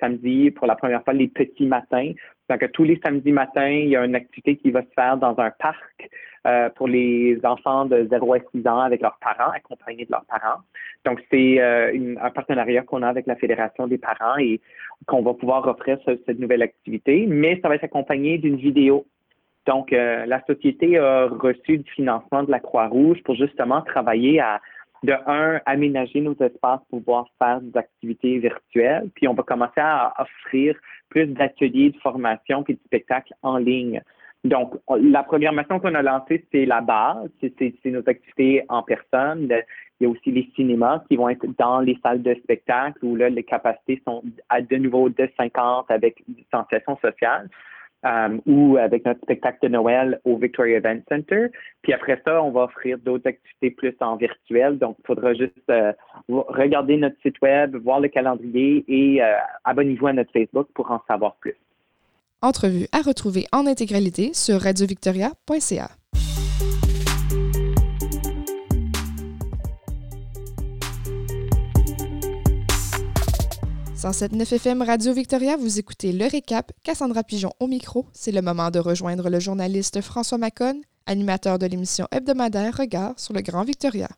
samedi 0.00 0.50
pour 0.50 0.66
la 0.66 0.76
première 0.76 1.02
fois 1.02 1.14
les 1.14 1.28
petits 1.28 1.66
matins. 1.66 2.12
Donc, 2.50 2.70
tous 2.72 2.84
les 2.84 3.00
samedis 3.02 3.32
matins, 3.32 3.68
il 3.68 3.88
y 3.88 3.96
a 3.96 4.04
une 4.04 4.14
activité 4.14 4.56
qui 4.56 4.70
va 4.70 4.82
se 4.82 4.92
faire 4.94 5.16
dans 5.16 5.38
un 5.40 5.50
parc 5.50 5.93
euh, 6.46 6.68
pour 6.70 6.88
les 6.88 7.38
enfants 7.44 7.86
de 7.86 8.06
0 8.10 8.34
à 8.34 8.38
6 8.54 8.66
ans 8.68 8.80
avec 8.80 9.00
leurs 9.00 9.18
parents, 9.20 9.50
accompagnés 9.50 10.04
de 10.04 10.10
leurs 10.10 10.26
parents. 10.26 10.60
Donc, 11.04 11.22
c'est 11.30 11.60
euh, 11.60 12.16
un 12.20 12.30
partenariat 12.30 12.82
qu'on 12.82 13.02
a 13.02 13.08
avec 13.08 13.26
la 13.26 13.36
Fédération 13.36 13.86
des 13.86 13.98
parents 13.98 14.36
et 14.36 14.60
qu'on 15.06 15.22
va 15.22 15.34
pouvoir 15.34 15.66
offrir 15.66 15.98
cette 16.06 16.38
nouvelle 16.38 16.62
activité, 16.62 17.26
mais 17.26 17.58
ça 17.62 17.68
va 17.68 17.76
être 17.76 17.84
accompagné 17.84 18.38
d'une 18.38 18.56
vidéo. 18.56 19.06
Donc, 19.66 19.92
euh, 19.92 20.26
la 20.26 20.44
société 20.44 20.98
a 20.98 21.26
reçu 21.28 21.78
du 21.78 21.90
financement 21.90 22.42
de 22.42 22.50
la 22.50 22.60
Croix-Rouge 22.60 23.22
pour 23.24 23.34
justement 23.34 23.80
travailler 23.80 24.40
à, 24.40 24.60
de 25.04 25.14
un, 25.26 25.60
aménager 25.66 26.20
nos 26.20 26.34
espaces 26.34 26.80
pour 26.90 27.00
pouvoir 27.00 27.26
faire 27.38 27.60
des 27.60 27.76
activités 27.78 28.38
virtuelles, 28.38 29.08
puis 29.14 29.28
on 29.28 29.34
va 29.34 29.42
commencer 29.42 29.80
à 29.80 30.12
offrir 30.18 30.76
plus 31.08 31.26
d'ateliers 31.26 31.90
de 31.90 31.98
formation 31.98 32.62
puis 32.62 32.74
de 32.74 32.80
spectacles 32.86 33.34
en 33.42 33.58
ligne. 33.58 34.02
Donc, 34.44 34.74
la 35.00 35.22
programmation 35.22 35.80
qu'on 35.80 35.94
a 35.94 36.02
lancée, 36.02 36.44
c'est 36.52 36.66
la 36.66 36.82
base, 36.82 37.30
c'est 37.40 37.74
nos 37.86 38.06
activités 38.06 38.62
en 38.68 38.82
personne. 38.82 39.48
Il 40.00 40.04
y 40.04 40.06
a 40.06 40.08
aussi 40.10 40.30
les 40.30 40.50
cinémas 40.54 41.02
qui 41.08 41.16
vont 41.16 41.30
être 41.30 41.46
dans 41.58 41.80
les 41.80 41.98
salles 42.02 42.22
de 42.22 42.34
spectacle 42.34 42.98
où 43.02 43.16
là, 43.16 43.30
les 43.30 43.42
capacités 43.42 44.02
sont 44.04 44.22
à 44.50 44.60
de 44.60 44.76
nouveau 44.76 45.08
de 45.08 45.30
50 45.38 45.90
avec 45.90 46.22
distanciation 46.28 46.98
sociale. 46.98 47.48
Euh, 48.04 48.38
ou 48.44 48.76
avec 48.76 49.06
notre 49.06 49.22
spectacle 49.22 49.60
de 49.62 49.68
Noël 49.68 50.20
au 50.24 50.36
Victoria 50.36 50.76
Event 50.76 51.00
Center. 51.08 51.46
Puis 51.80 51.94
après 51.94 52.20
ça, 52.22 52.42
on 52.42 52.50
va 52.50 52.64
offrir 52.64 52.98
d'autres 52.98 53.26
activités 53.26 53.70
plus 53.70 53.94
en 54.00 54.16
virtuel. 54.16 54.76
Donc, 54.76 54.96
il 54.98 55.06
faudra 55.06 55.32
juste 55.32 55.54
euh, 55.70 55.90
regarder 56.28 56.98
notre 56.98 57.16
site 57.22 57.40
web, 57.40 57.74
voir 57.76 58.00
le 58.00 58.08
calendrier 58.08 58.84
et 58.88 59.22
euh, 59.22 59.36
abonnez-vous 59.64 60.08
à 60.08 60.12
notre 60.12 60.30
Facebook 60.32 60.68
pour 60.74 60.90
en 60.90 61.00
savoir 61.08 61.36
plus. 61.36 61.56
Entrevue 62.44 62.88
à 62.92 63.00
retrouver 63.00 63.46
en 63.52 63.66
intégralité 63.66 64.32
sur 64.34 64.60
radiovictoria.ca. 64.60 65.90
Dans 74.02 74.12
cette 74.12 74.32
9 74.32 74.52
FM 74.52 74.82
Radio 74.82 75.14
Victoria, 75.14 75.56
vous 75.56 75.78
écoutez 75.78 76.12
le 76.12 76.26
récap. 76.26 76.70
Cassandra 76.82 77.22
Pigeon 77.22 77.50
au 77.60 77.66
micro. 77.66 78.04
C'est 78.12 78.30
le 78.30 78.42
moment 78.42 78.70
de 78.70 78.78
rejoindre 78.78 79.30
le 79.30 79.40
journaliste 79.40 80.02
François 80.02 80.36
Macon, 80.36 80.82
animateur 81.06 81.58
de 81.58 81.64
l'émission 81.64 82.06
hebdomadaire 82.12 82.76
Regard 82.76 83.18
sur 83.18 83.32
le 83.32 83.40
Grand 83.40 83.64
Victoria. 83.64 84.10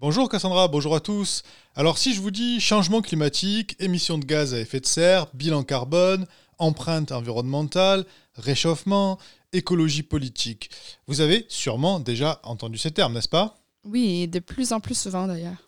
Bonjour 0.00 0.30
Cassandra, 0.30 0.66
bonjour 0.68 0.96
à 0.96 1.00
tous. 1.00 1.42
Alors 1.74 1.98
si 1.98 2.14
je 2.14 2.22
vous 2.22 2.30
dis 2.30 2.58
changement 2.58 3.02
climatique, 3.02 3.76
émissions 3.80 4.16
de 4.16 4.24
gaz 4.24 4.54
à 4.54 4.58
effet 4.58 4.80
de 4.80 4.86
serre, 4.86 5.26
bilan 5.34 5.62
carbone, 5.62 6.26
empreinte 6.60 7.10
environnementale, 7.10 8.06
réchauffement, 8.34 9.18
écologie 9.52 10.04
politique. 10.04 10.70
Vous 11.06 11.20
avez 11.20 11.44
sûrement 11.48 11.98
déjà 11.98 12.40
entendu 12.44 12.78
ces 12.78 12.92
termes, 12.92 13.14
n'est-ce 13.14 13.28
pas? 13.28 13.56
Oui, 13.84 14.28
de 14.28 14.38
plus 14.38 14.72
en 14.72 14.80
plus 14.80 14.98
souvent 14.98 15.26
d'ailleurs. 15.26 15.64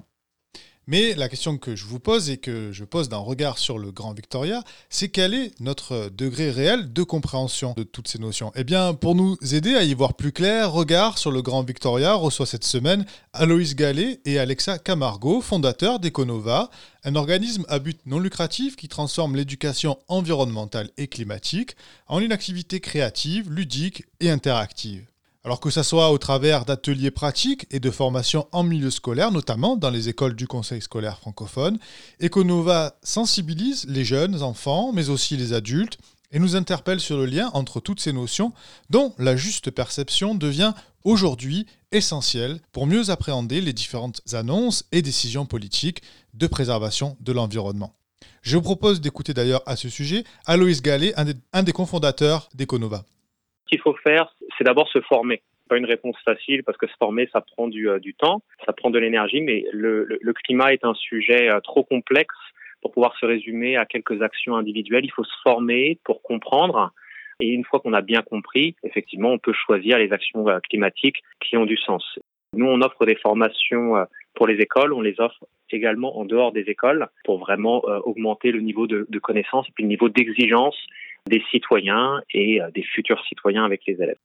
Mais 0.88 1.14
la 1.14 1.28
question 1.28 1.58
que 1.58 1.76
je 1.76 1.84
vous 1.84 2.00
pose 2.00 2.28
et 2.28 2.38
que 2.38 2.72
je 2.72 2.82
pose 2.84 3.08
d'un 3.08 3.18
regard 3.18 3.58
sur 3.58 3.78
le 3.78 3.92
Grand 3.92 4.14
Victoria, 4.14 4.64
c'est 4.90 5.10
quel 5.10 5.32
est 5.32 5.52
notre 5.60 6.08
degré 6.08 6.50
réel 6.50 6.92
de 6.92 7.02
compréhension 7.04 7.72
de 7.76 7.84
toutes 7.84 8.08
ces 8.08 8.18
notions? 8.18 8.50
Eh 8.56 8.64
bien, 8.64 8.92
pour 8.92 9.14
nous 9.14 9.36
aider 9.52 9.76
à 9.76 9.84
y 9.84 9.94
voir 9.94 10.14
plus 10.14 10.32
clair, 10.32 10.72
regard 10.72 11.18
sur 11.18 11.30
le 11.30 11.40
Grand 11.40 11.62
Victoria 11.62 12.14
reçoit 12.14 12.46
cette 12.46 12.64
semaine 12.64 13.06
Aloïs 13.32 13.76
Gallet 13.76 14.20
et 14.24 14.40
Alexa 14.40 14.78
Camargo, 14.78 15.40
fondateurs 15.40 16.00
d'Econova, 16.00 16.68
un 17.04 17.14
organisme 17.14 17.64
à 17.68 17.78
but 17.78 18.00
non 18.04 18.18
lucratif 18.18 18.74
qui 18.74 18.88
transforme 18.88 19.36
l'éducation 19.36 19.98
environnementale 20.08 20.90
et 20.96 21.06
climatique 21.06 21.76
en 22.08 22.18
une 22.18 22.32
activité 22.32 22.80
créative, 22.80 23.52
ludique 23.52 24.04
et 24.18 24.30
interactive. 24.30 25.11
Alors 25.44 25.58
que 25.58 25.70
ce 25.70 25.82
soit 25.82 26.10
au 26.10 26.18
travers 26.18 26.64
d'ateliers 26.64 27.10
pratiques 27.10 27.66
et 27.72 27.80
de 27.80 27.90
formations 27.90 28.46
en 28.52 28.62
milieu 28.62 28.90
scolaire, 28.90 29.32
notamment 29.32 29.76
dans 29.76 29.90
les 29.90 30.08
écoles 30.08 30.36
du 30.36 30.46
Conseil 30.46 30.80
scolaire 30.80 31.18
francophone, 31.18 31.78
Econova 32.22 32.94
sensibilise 33.02 33.86
les 33.88 34.04
jeunes 34.04 34.42
enfants, 34.42 34.92
mais 34.92 35.10
aussi 35.10 35.36
les 35.36 35.52
adultes, 35.52 35.98
et 36.30 36.38
nous 36.38 36.54
interpelle 36.54 37.00
sur 37.00 37.16
le 37.16 37.26
lien 37.26 37.50
entre 37.54 37.80
toutes 37.80 38.00
ces 38.00 38.12
notions 38.12 38.52
dont 38.88 39.14
la 39.18 39.34
juste 39.36 39.72
perception 39.72 40.36
devient 40.36 40.74
aujourd'hui 41.04 41.66
essentielle 41.90 42.60
pour 42.72 42.86
mieux 42.86 43.10
appréhender 43.10 43.60
les 43.60 43.72
différentes 43.72 44.22
annonces 44.32 44.84
et 44.92 45.02
décisions 45.02 45.44
politiques 45.44 46.02
de 46.34 46.46
préservation 46.46 47.16
de 47.20 47.32
l'environnement. 47.32 47.94
Je 48.42 48.56
vous 48.56 48.62
propose 48.62 49.00
d'écouter 49.00 49.34
d'ailleurs 49.34 49.62
à 49.66 49.76
ce 49.76 49.88
sujet 49.88 50.24
Aloïs 50.46 50.82
Gallet, 50.82 51.12
un 51.16 51.62
des, 51.62 51.72
cofondateurs 51.72 52.48
d'Econova. 52.54 53.04
Ce 53.70 53.78
faut 53.78 53.94
faire, 54.02 54.34
c'est 54.56 54.64
d'abord 54.64 54.88
se 54.88 55.00
former. 55.02 55.42
Pas 55.68 55.76
une 55.76 55.86
réponse 55.86 56.16
facile 56.24 56.62
parce 56.64 56.76
que 56.76 56.86
se 56.86 56.94
former, 56.98 57.28
ça 57.32 57.40
prend 57.40 57.68
du, 57.68 57.88
euh, 57.88 57.98
du 57.98 58.14
temps, 58.14 58.42
ça 58.66 58.72
prend 58.72 58.90
de 58.90 58.98
l'énergie, 58.98 59.40
mais 59.40 59.64
le, 59.72 60.04
le, 60.04 60.18
le, 60.20 60.32
climat 60.32 60.72
est 60.72 60.84
un 60.84 60.94
sujet 60.94 61.50
euh, 61.50 61.60
trop 61.60 61.84
complexe 61.84 62.34
pour 62.80 62.92
pouvoir 62.92 63.16
se 63.18 63.26
résumer 63.26 63.76
à 63.76 63.86
quelques 63.86 64.22
actions 64.22 64.56
individuelles. 64.56 65.04
Il 65.04 65.12
faut 65.12 65.24
se 65.24 65.34
former 65.42 65.98
pour 66.04 66.22
comprendre. 66.22 66.92
Et 67.40 67.48
une 67.48 67.64
fois 67.64 67.80
qu'on 67.80 67.92
a 67.92 68.02
bien 68.02 68.22
compris, 68.22 68.76
effectivement, 68.82 69.30
on 69.30 69.38
peut 69.38 69.52
choisir 69.52 69.98
les 69.98 70.12
actions 70.12 70.48
euh, 70.48 70.58
climatiques 70.68 71.22
qui 71.40 71.56
ont 71.56 71.66
du 71.66 71.76
sens. 71.76 72.18
Nous, 72.54 72.66
on 72.66 72.82
offre 72.82 73.06
des 73.06 73.16
formations 73.16 73.94
pour 74.34 74.46
les 74.46 74.60
écoles, 74.60 74.92
on 74.92 75.00
les 75.00 75.18
offre 75.20 75.46
également 75.70 76.18
en 76.18 76.26
dehors 76.26 76.52
des 76.52 76.64
écoles 76.68 77.08
pour 77.24 77.38
vraiment 77.38 77.78
augmenter 78.04 78.52
le 78.52 78.60
niveau 78.60 78.86
de, 78.86 79.06
de 79.08 79.18
connaissance 79.18 79.66
et 79.68 79.72
puis 79.72 79.84
le 79.84 79.88
niveau 79.88 80.10
d'exigence 80.10 80.76
des 81.30 81.42
citoyens 81.50 82.20
et 82.34 82.60
des 82.74 82.82
futurs 82.82 83.24
citoyens 83.24 83.64
avec 83.64 83.86
les 83.86 83.94
élèves. 83.94 84.18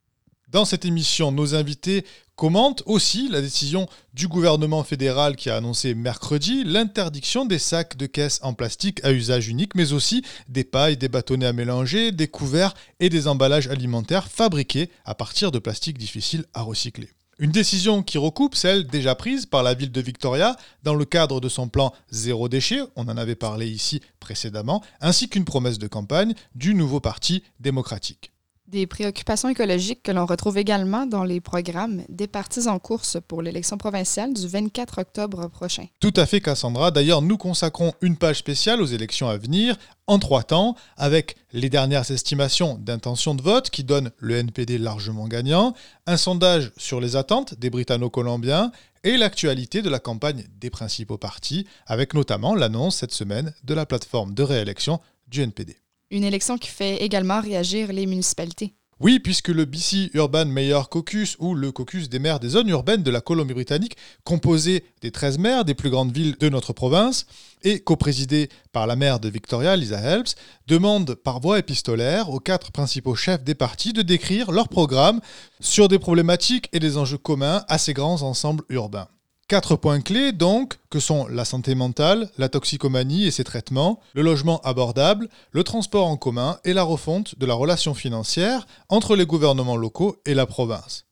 Dans 0.50 0.63
cette 0.63 0.86
émission, 0.86 1.34
nos 1.34 1.56
invités 1.56 2.06
commentent 2.38 2.82
aussi 2.86 3.27
la 3.27 3.42
décision 3.42 3.86
du 4.13 4.30
gouvernement 4.30 4.86
fédéral 4.86 5.36
qui 5.36 5.50
a 5.50 5.58
annoncé 5.58 5.94
mercredi 5.94 6.63
l'interdiction 6.63 7.44
des 7.44 7.60
sacs 7.60 7.98
de 7.98 8.06
caisse 8.06 8.39
en 8.44 8.54
plastique 8.54 9.04
à 9.04 9.12
usage 9.12 9.50
unique, 9.50 9.75
mais 9.75 9.92
aussi 9.92 10.24
des 10.48 10.63
pailles, 10.63 10.96
des 10.96 11.10
bâtonnets 11.10 11.48
à 11.48 11.51
mélanger, 11.51 12.13
des 12.13 12.30
couverts 12.30 12.75
et 13.01 13.10
des 13.10 13.27
emballages 13.27 13.68
alimentaires 13.68 14.30
fabriqués 14.30 14.89
à 15.04 15.16
partir 15.16 15.51
de 15.51 15.60
plastique 15.60 15.98
difficile 15.98 16.46
à 16.54 16.62
recycler. 16.62 17.10
Une 17.39 17.51
décision 17.51 18.01
qui 18.01 18.18
recoupe 18.18 18.56
celle 18.56 18.88
déjà 18.88 19.16
prise 19.16 19.46
par 19.48 19.63
la 19.63 19.74
ville 19.74 19.92
de 19.92 20.01
Victoria 20.01 20.56
dans 20.84 20.96
le 20.96 21.04
cadre 21.04 21.42
de 21.42 21.50
son 21.50 21.68
plan 21.68 21.94
zéro 22.10 22.48
déchet, 22.48 22.80
on 22.96 23.10
en 23.10 23.18
avait 23.18 23.36
parlé 23.36 23.68
ici 23.68 24.00
précédemment, 24.22 24.82
ainsi 25.01 25.27
qu'une 25.27 25.46
promesse 25.46 25.77
de 25.77 25.88
campagne 25.88 26.34
du 26.56 26.74
nouveau 26.74 27.01
parti 27.01 27.44
démocratique. 27.60 28.32
Des 28.68 28.86
préoccupations 28.86 29.48
écologiques 29.48 30.04
que 30.04 30.12
l'on 30.12 30.26
retrouve 30.26 30.58
également 30.58 31.06
dans 31.06 31.24
les 31.24 31.40
programmes 31.40 32.04
des 32.10 32.28
partis 32.28 32.68
en 32.68 32.80
course 32.80 33.18
pour 33.26 33.42
l'élection 33.42 33.78
provinciale 33.78 34.34
du 34.34 34.46
24 34.46 35.00
octobre 35.00 35.48
prochain. 35.48 35.86
Tout 36.02 36.12
à 36.18 36.26
fait, 36.26 36.42
Cassandra. 36.42 36.92
D'ailleurs, 36.92 37.22
nous 37.22 37.38
consacrons 37.38 37.94
une 38.02 38.18
page 38.18 38.40
spéciale 38.40 38.82
aux 38.82 38.86
élections 38.86 39.30
à 39.30 39.38
venir 39.38 39.78
en 40.06 40.20
trois 40.20 40.44
temps, 40.44 40.76
avec 40.98 41.38
les 41.54 41.70
dernières 41.70 42.12
estimations 42.12 42.76
d'intention 42.76 43.36
de 43.36 43.42
vote 43.42 43.70
qui 43.70 43.86
donnent 43.86 44.12
le 44.18 44.36
NPD 44.36 44.78
largement 44.78 45.30
gagnant, 45.30 45.74
un 46.06 46.18
sondage 46.18 46.74
sur 46.76 47.00
les 47.00 47.16
attentes 47.16 47.58
des 47.58 47.70
Britanno-Colombiens 47.70 48.74
et 49.06 49.16
l'actualité 49.16 49.82
de 49.82 49.90
la 49.90 50.00
campagne 50.00 50.46
des 50.60 50.70
principaux 50.70 51.18
partis, 51.18 51.66
avec 51.86 52.14
notamment 52.14 52.54
l'annonce 52.54 52.98
cette 52.98 53.14
semaine 53.14 53.54
de 53.64 53.74
la 53.74 53.86
plateforme 53.86 54.34
de 54.34 54.44
réélection 54.44 55.00
du 55.30 55.42
NPD. 55.42 55.78
Une 56.10 56.24
élection 56.24 56.58
qui 56.58 56.70
fait 56.70 57.04
également 57.04 57.42
réagir 57.42 57.92
les 57.92 58.06
municipalités. 58.06 58.74
Oui, 59.00 59.20
puisque 59.20 59.50
le 59.50 59.66
BC 59.66 60.10
Urban 60.16 60.46
Mayor 60.46 60.90
Caucus, 60.90 61.36
ou 61.38 61.54
le 61.54 61.72
caucus 61.72 62.10
des 62.10 62.18
maires 62.18 62.40
des 62.40 62.50
zones 62.50 62.70
urbaines 62.70 63.04
de 63.04 63.12
la 63.12 63.22
Colombie-Britannique, 63.22 63.96
composé 64.24 64.86
des 65.02 65.12
13 65.12 65.38
maires 65.38 65.66
des 65.66 65.76
plus 65.76 65.92
grandes 65.92 66.12
villes 66.12 66.36
de 66.40 66.50
notre 66.50 66.74
province, 66.74 67.28
et 67.62 67.80
coprésidé 67.80 68.50
par 68.72 68.88
la 68.88 68.96
maire 68.96 69.20
de 69.20 69.30
Victoria, 69.30 69.76
Lisa 69.76 70.00
Helps, 70.00 70.36
demande 70.68 71.14
par 71.14 71.40
voie 71.40 71.60
épistolaire 71.60 72.32
aux 72.32 72.40
quatre 72.40 72.72
principaux 72.72 73.16
chefs 73.16 73.44
des 73.44 73.54
partis 73.54 73.94
de 73.94 74.02
décrire 74.02 74.52
leur 74.52 74.67
programme 74.67 75.22
sur 75.60 75.89
des 75.89 76.00
problématiques 76.00 76.70
et 76.74 76.80
des 76.80 76.98
enjeux 76.98 77.20
communs 77.20 77.65
à 77.67 77.78
ces 77.78 77.93
grands 77.93 78.24
ensembles 78.24 78.63
urbains. 78.70 79.10
Quatre 79.50 79.78
points 79.78 80.02
clés 80.02 80.34
donc, 80.34 80.74
que 80.90 81.00
sont 81.00 81.26
la 81.28 81.46
santé 81.46 81.74
mentale, 81.74 82.30
la 82.38 82.50
toxicomanie 82.50 83.28
et 83.28 83.32
ses 83.32 83.46
traitements, 83.46 84.02
le 84.14 84.22
logement 84.22 84.60
abordable, 84.60 85.30
le 85.52 85.64
transport 85.64 86.08
en 86.08 86.18
commun 86.18 86.60
et 86.66 86.74
la 86.74 86.84
refonte 86.84 87.40
de 87.40 87.46
la 87.46 87.54
relation 87.54 87.94
financière 87.94 88.68
entre 88.90 89.16
les 89.16 89.26
gouvernements 89.26 89.78
locaux 89.78 90.18
et 90.26 90.34
la 90.34 90.46
province. 90.46 91.06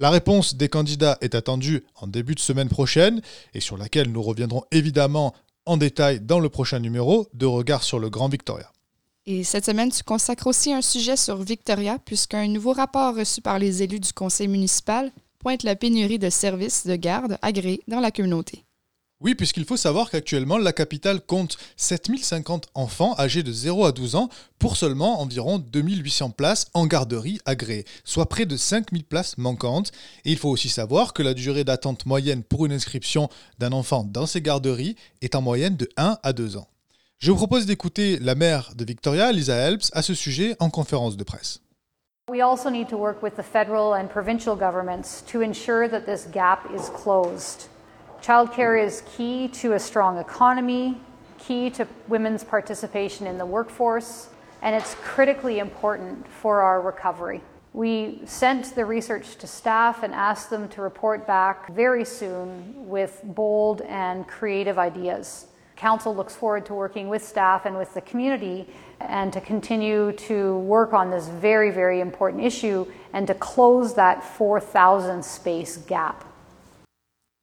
La 0.00 0.10
réponse 0.10 0.56
des 0.56 0.68
candidats 0.68 1.16
est 1.20 1.36
attendue 1.36 1.84
en 1.94 2.08
début 2.08 2.34
de 2.34 2.40
semaine 2.40 2.68
prochaine 2.68 3.22
et 3.54 3.60
sur 3.60 3.76
laquelle 3.76 4.10
nous 4.10 4.22
reviendrons 4.22 4.64
évidemment 4.72 5.32
en 5.64 5.76
détail 5.76 6.18
dans 6.18 6.40
le 6.40 6.48
prochain 6.48 6.80
numéro 6.80 7.28
de 7.34 7.46
Regard 7.46 7.84
sur 7.84 8.00
le 8.00 8.10
Grand 8.10 8.28
Victoria. 8.28 8.72
Et 9.26 9.44
cette 9.44 9.64
semaine, 9.64 9.92
tu 9.92 10.02
consacres 10.02 10.48
aussi 10.48 10.72
un 10.72 10.82
sujet 10.82 11.16
sur 11.16 11.36
Victoria 11.36 12.00
puisqu'un 12.04 12.48
nouveau 12.48 12.72
rapport 12.72 13.14
reçu 13.14 13.40
par 13.40 13.60
les 13.60 13.84
élus 13.84 14.00
du 14.00 14.12
conseil 14.12 14.48
municipal 14.48 15.12
pointe 15.46 15.62
la 15.62 15.76
pénurie 15.76 16.18
de 16.18 16.28
services 16.28 16.88
de 16.88 16.96
garde 16.96 17.38
agréés 17.40 17.84
dans 17.86 18.00
la 18.00 18.10
communauté. 18.10 18.64
Oui, 19.20 19.36
puisqu'il 19.36 19.64
faut 19.64 19.76
savoir 19.76 20.10
qu'actuellement, 20.10 20.58
la 20.58 20.72
capitale 20.72 21.20
compte 21.20 21.56
7050 21.76 22.66
enfants 22.74 23.14
âgés 23.16 23.44
de 23.44 23.52
0 23.52 23.84
à 23.84 23.92
12 23.92 24.16
ans 24.16 24.28
pour 24.58 24.76
seulement 24.76 25.20
environ 25.20 25.58
2800 25.60 26.30
places 26.30 26.66
en 26.74 26.88
garderie 26.88 27.38
agréées, 27.44 27.84
soit 28.02 28.28
près 28.28 28.44
de 28.44 28.56
5000 28.56 29.04
places 29.04 29.38
manquantes. 29.38 29.92
Et 30.24 30.32
il 30.32 30.36
faut 30.36 30.50
aussi 30.50 30.68
savoir 30.68 31.12
que 31.12 31.22
la 31.22 31.32
durée 31.32 31.62
d'attente 31.62 32.06
moyenne 32.06 32.42
pour 32.42 32.66
une 32.66 32.72
inscription 32.72 33.28
d'un 33.60 33.70
enfant 33.70 34.02
dans 34.02 34.26
ces 34.26 34.42
garderies 34.42 34.96
est 35.22 35.36
en 35.36 35.42
moyenne 35.42 35.76
de 35.76 35.88
1 35.96 36.18
à 36.24 36.32
2 36.32 36.56
ans. 36.56 36.66
Je 37.18 37.30
vous 37.30 37.36
propose 37.36 37.66
d'écouter 37.66 38.18
la 38.18 38.34
maire 38.34 38.72
de 38.74 38.84
Victoria, 38.84 39.30
Lisa 39.30 39.54
Helps, 39.54 39.90
à 39.92 40.02
ce 40.02 40.12
sujet 40.12 40.56
en 40.58 40.70
conférence 40.70 41.16
de 41.16 41.22
presse. 41.22 41.60
We 42.28 42.40
also 42.40 42.70
need 42.70 42.88
to 42.88 42.96
work 42.96 43.22
with 43.22 43.36
the 43.36 43.44
federal 43.44 43.94
and 43.94 44.10
provincial 44.10 44.56
governments 44.56 45.22
to 45.28 45.42
ensure 45.42 45.86
that 45.86 46.06
this 46.06 46.24
gap 46.24 46.68
is 46.72 46.88
closed. 46.88 47.68
Childcare 48.20 48.76
mm-hmm. 48.76 48.88
is 48.88 49.04
key 49.16 49.46
to 49.60 49.74
a 49.74 49.78
strong 49.78 50.18
economy, 50.18 51.00
key 51.38 51.70
to 51.70 51.86
women's 52.08 52.42
participation 52.42 53.28
in 53.28 53.38
the 53.38 53.46
workforce, 53.46 54.28
and 54.60 54.74
it's 54.74 54.96
critically 54.96 55.60
important 55.60 56.26
for 56.26 56.62
our 56.62 56.80
recovery. 56.80 57.42
We 57.72 58.22
sent 58.24 58.74
the 58.74 58.84
research 58.84 59.36
to 59.36 59.46
staff 59.46 60.02
and 60.02 60.12
asked 60.12 60.50
them 60.50 60.68
to 60.70 60.82
report 60.82 61.28
back 61.28 61.72
very 61.72 62.04
soon 62.04 62.88
with 62.88 63.20
bold 63.22 63.82
and 63.82 64.26
creative 64.26 64.80
ideas. 64.80 65.46
Council 65.76 66.14
looks 66.14 66.34
forward 66.34 66.64
to 66.66 66.74
working 66.74 67.08
with 67.08 67.22
staff 67.22 67.66
and 67.66 67.76
with 67.76 67.92
the 67.94 68.00
community 68.00 68.66
and 69.00 69.32
to 69.32 69.40
continue 69.40 70.12
to 70.12 70.58
work 70.60 70.94
on 70.94 71.10
this 71.10 71.28
very, 71.28 71.70
very 71.70 72.00
important 72.00 72.42
issue 72.42 72.86
and 73.12 73.26
to 73.26 73.34
close 73.34 73.94
that 73.94 74.24
4,000 74.24 75.22
space 75.22 75.76
gap. 75.86 76.24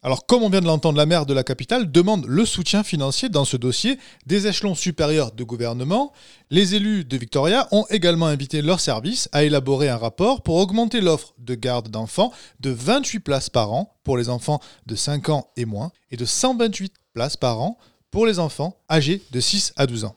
Alors, 0.05 0.25
comme 0.25 0.43
on 0.43 0.49
vient 0.49 0.59
de 0.59 0.65
l'entendre, 0.65 0.97
la 0.97 1.05
maire 1.05 1.25
de 1.25 1.33
la 1.33 1.43
capitale 1.43 1.89
demande 1.89 2.25
le 2.27 2.45
soutien 2.45 2.83
financier 2.83 3.29
dans 3.29 3.45
ce 3.45 3.55
dossier 3.55 3.97
des 4.25 4.47
échelons 4.47 4.75
supérieurs 4.75 5.31
de 5.31 5.45
gouvernement. 5.45 6.11
Les 6.49 6.75
élus 6.75 7.05
de 7.05 7.15
Victoria 7.15 7.69
ont 7.71 7.85
également 7.89 8.25
invité 8.25 8.61
leur 8.61 8.81
service 8.81 9.29
à 9.31 9.43
élaborer 9.43 9.87
un 9.87 9.95
rapport 9.95 10.43
pour 10.43 10.55
augmenter 10.55 10.99
l'offre 10.99 11.33
de 11.37 11.55
garde 11.55 11.87
d'enfants 11.87 12.33
de 12.59 12.71
28 12.71 13.21
places 13.21 13.49
par 13.49 13.71
an 13.71 13.95
pour 14.03 14.17
les 14.17 14.27
enfants 14.27 14.59
de 14.87 14.95
5 14.95 15.29
ans 15.29 15.47
et 15.55 15.63
moins 15.63 15.93
et 16.11 16.17
de 16.17 16.25
128 16.25 16.91
places 17.13 17.37
par 17.37 17.61
an 17.61 17.77
pour 18.13 18.27
les 18.27 18.37
enfants 18.37 18.77
âgés 18.89 19.23
de 19.31 19.39
6 19.39 19.73
à 19.75 19.87
12 19.87 20.05
ans. 20.05 20.15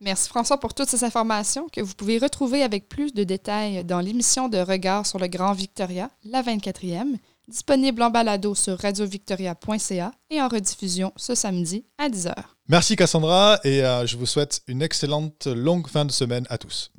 Merci 0.00 0.30
François 0.30 0.58
pour 0.58 0.72
toutes 0.72 0.88
ces 0.88 1.04
informations 1.04 1.68
que 1.70 1.82
vous 1.82 1.92
pouvez 1.94 2.16
retrouver 2.16 2.62
avec 2.62 2.88
plus 2.88 3.12
de 3.12 3.22
détails 3.22 3.84
dans 3.84 4.00
l'émission 4.00 4.48
de 4.48 4.56
Regard 4.56 5.04
sur 5.06 5.18
le 5.18 5.26
Grand 5.26 5.52
Victoria, 5.52 6.08
la 6.24 6.42
24e, 6.42 7.18
disponible 7.46 8.02
en 8.02 8.08
balado 8.08 8.54
sur 8.54 8.78
radiovictoria.ca 8.78 10.12
et 10.30 10.40
en 10.40 10.48
rediffusion 10.48 11.12
ce 11.16 11.34
samedi 11.34 11.84
à 11.98 12.08
10h. 12.08 12.32
Merci 12.66 12.96
Cassandra 12.96 13.60
et 13.62 13.84
euh, 13.84 14.06
je 14.06 14.16
vous 14.16 14.26
souhaite 14.26 14.62
une 14.66 14.80
excellente 14.80 15.46
longue 15.48 15.86
fin 15.86 16.06
de 16.06 16.12
semaine 16.12 16.46
à 16.48 16.56
tous. 16.56 16.90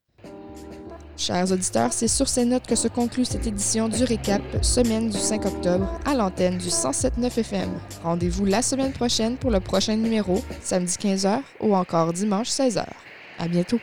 Chers 1.20 1.52
auditeurs, 1.52 1.92
c'est 1.92 2.08
sur 2.08 2.30
ces 2.30 2.46
notes 2.46 2.66
que 2.66 2.78
se 2.78 2.88
conclut 2.88 3.26
cette 3.26 3.46
édition 3.46 3.90
du 3.90 4.06
Récap, 4.06 4.42
semaine 4.62 5.10
du 5.10 5.18
5 5.18 5.46
octobre, 5.46 6.00
à 6.06 6.16
l'antenne 6.16 6.58
du 6.58 6.70
107.9 6.70 7.40
FM. 7.40 7.70
Rendez-vous 8.04 8.46
la 8.46 8.62
semaine 8.62 8.94
prochaine 8.94 9.36
pour 9.36 9.52
le 9.52 9.60
prochain 9.60 9.98
numéro, 9.98 10.42
samedi 10.62 10.96
15h 10.96 11.42
ou 11.60 11.76
encore 11.76 12.14
dimanche 12.14 12.48
16h. 12.48 12.86
À 13.38 13.48
bientôt! 13.50 13.82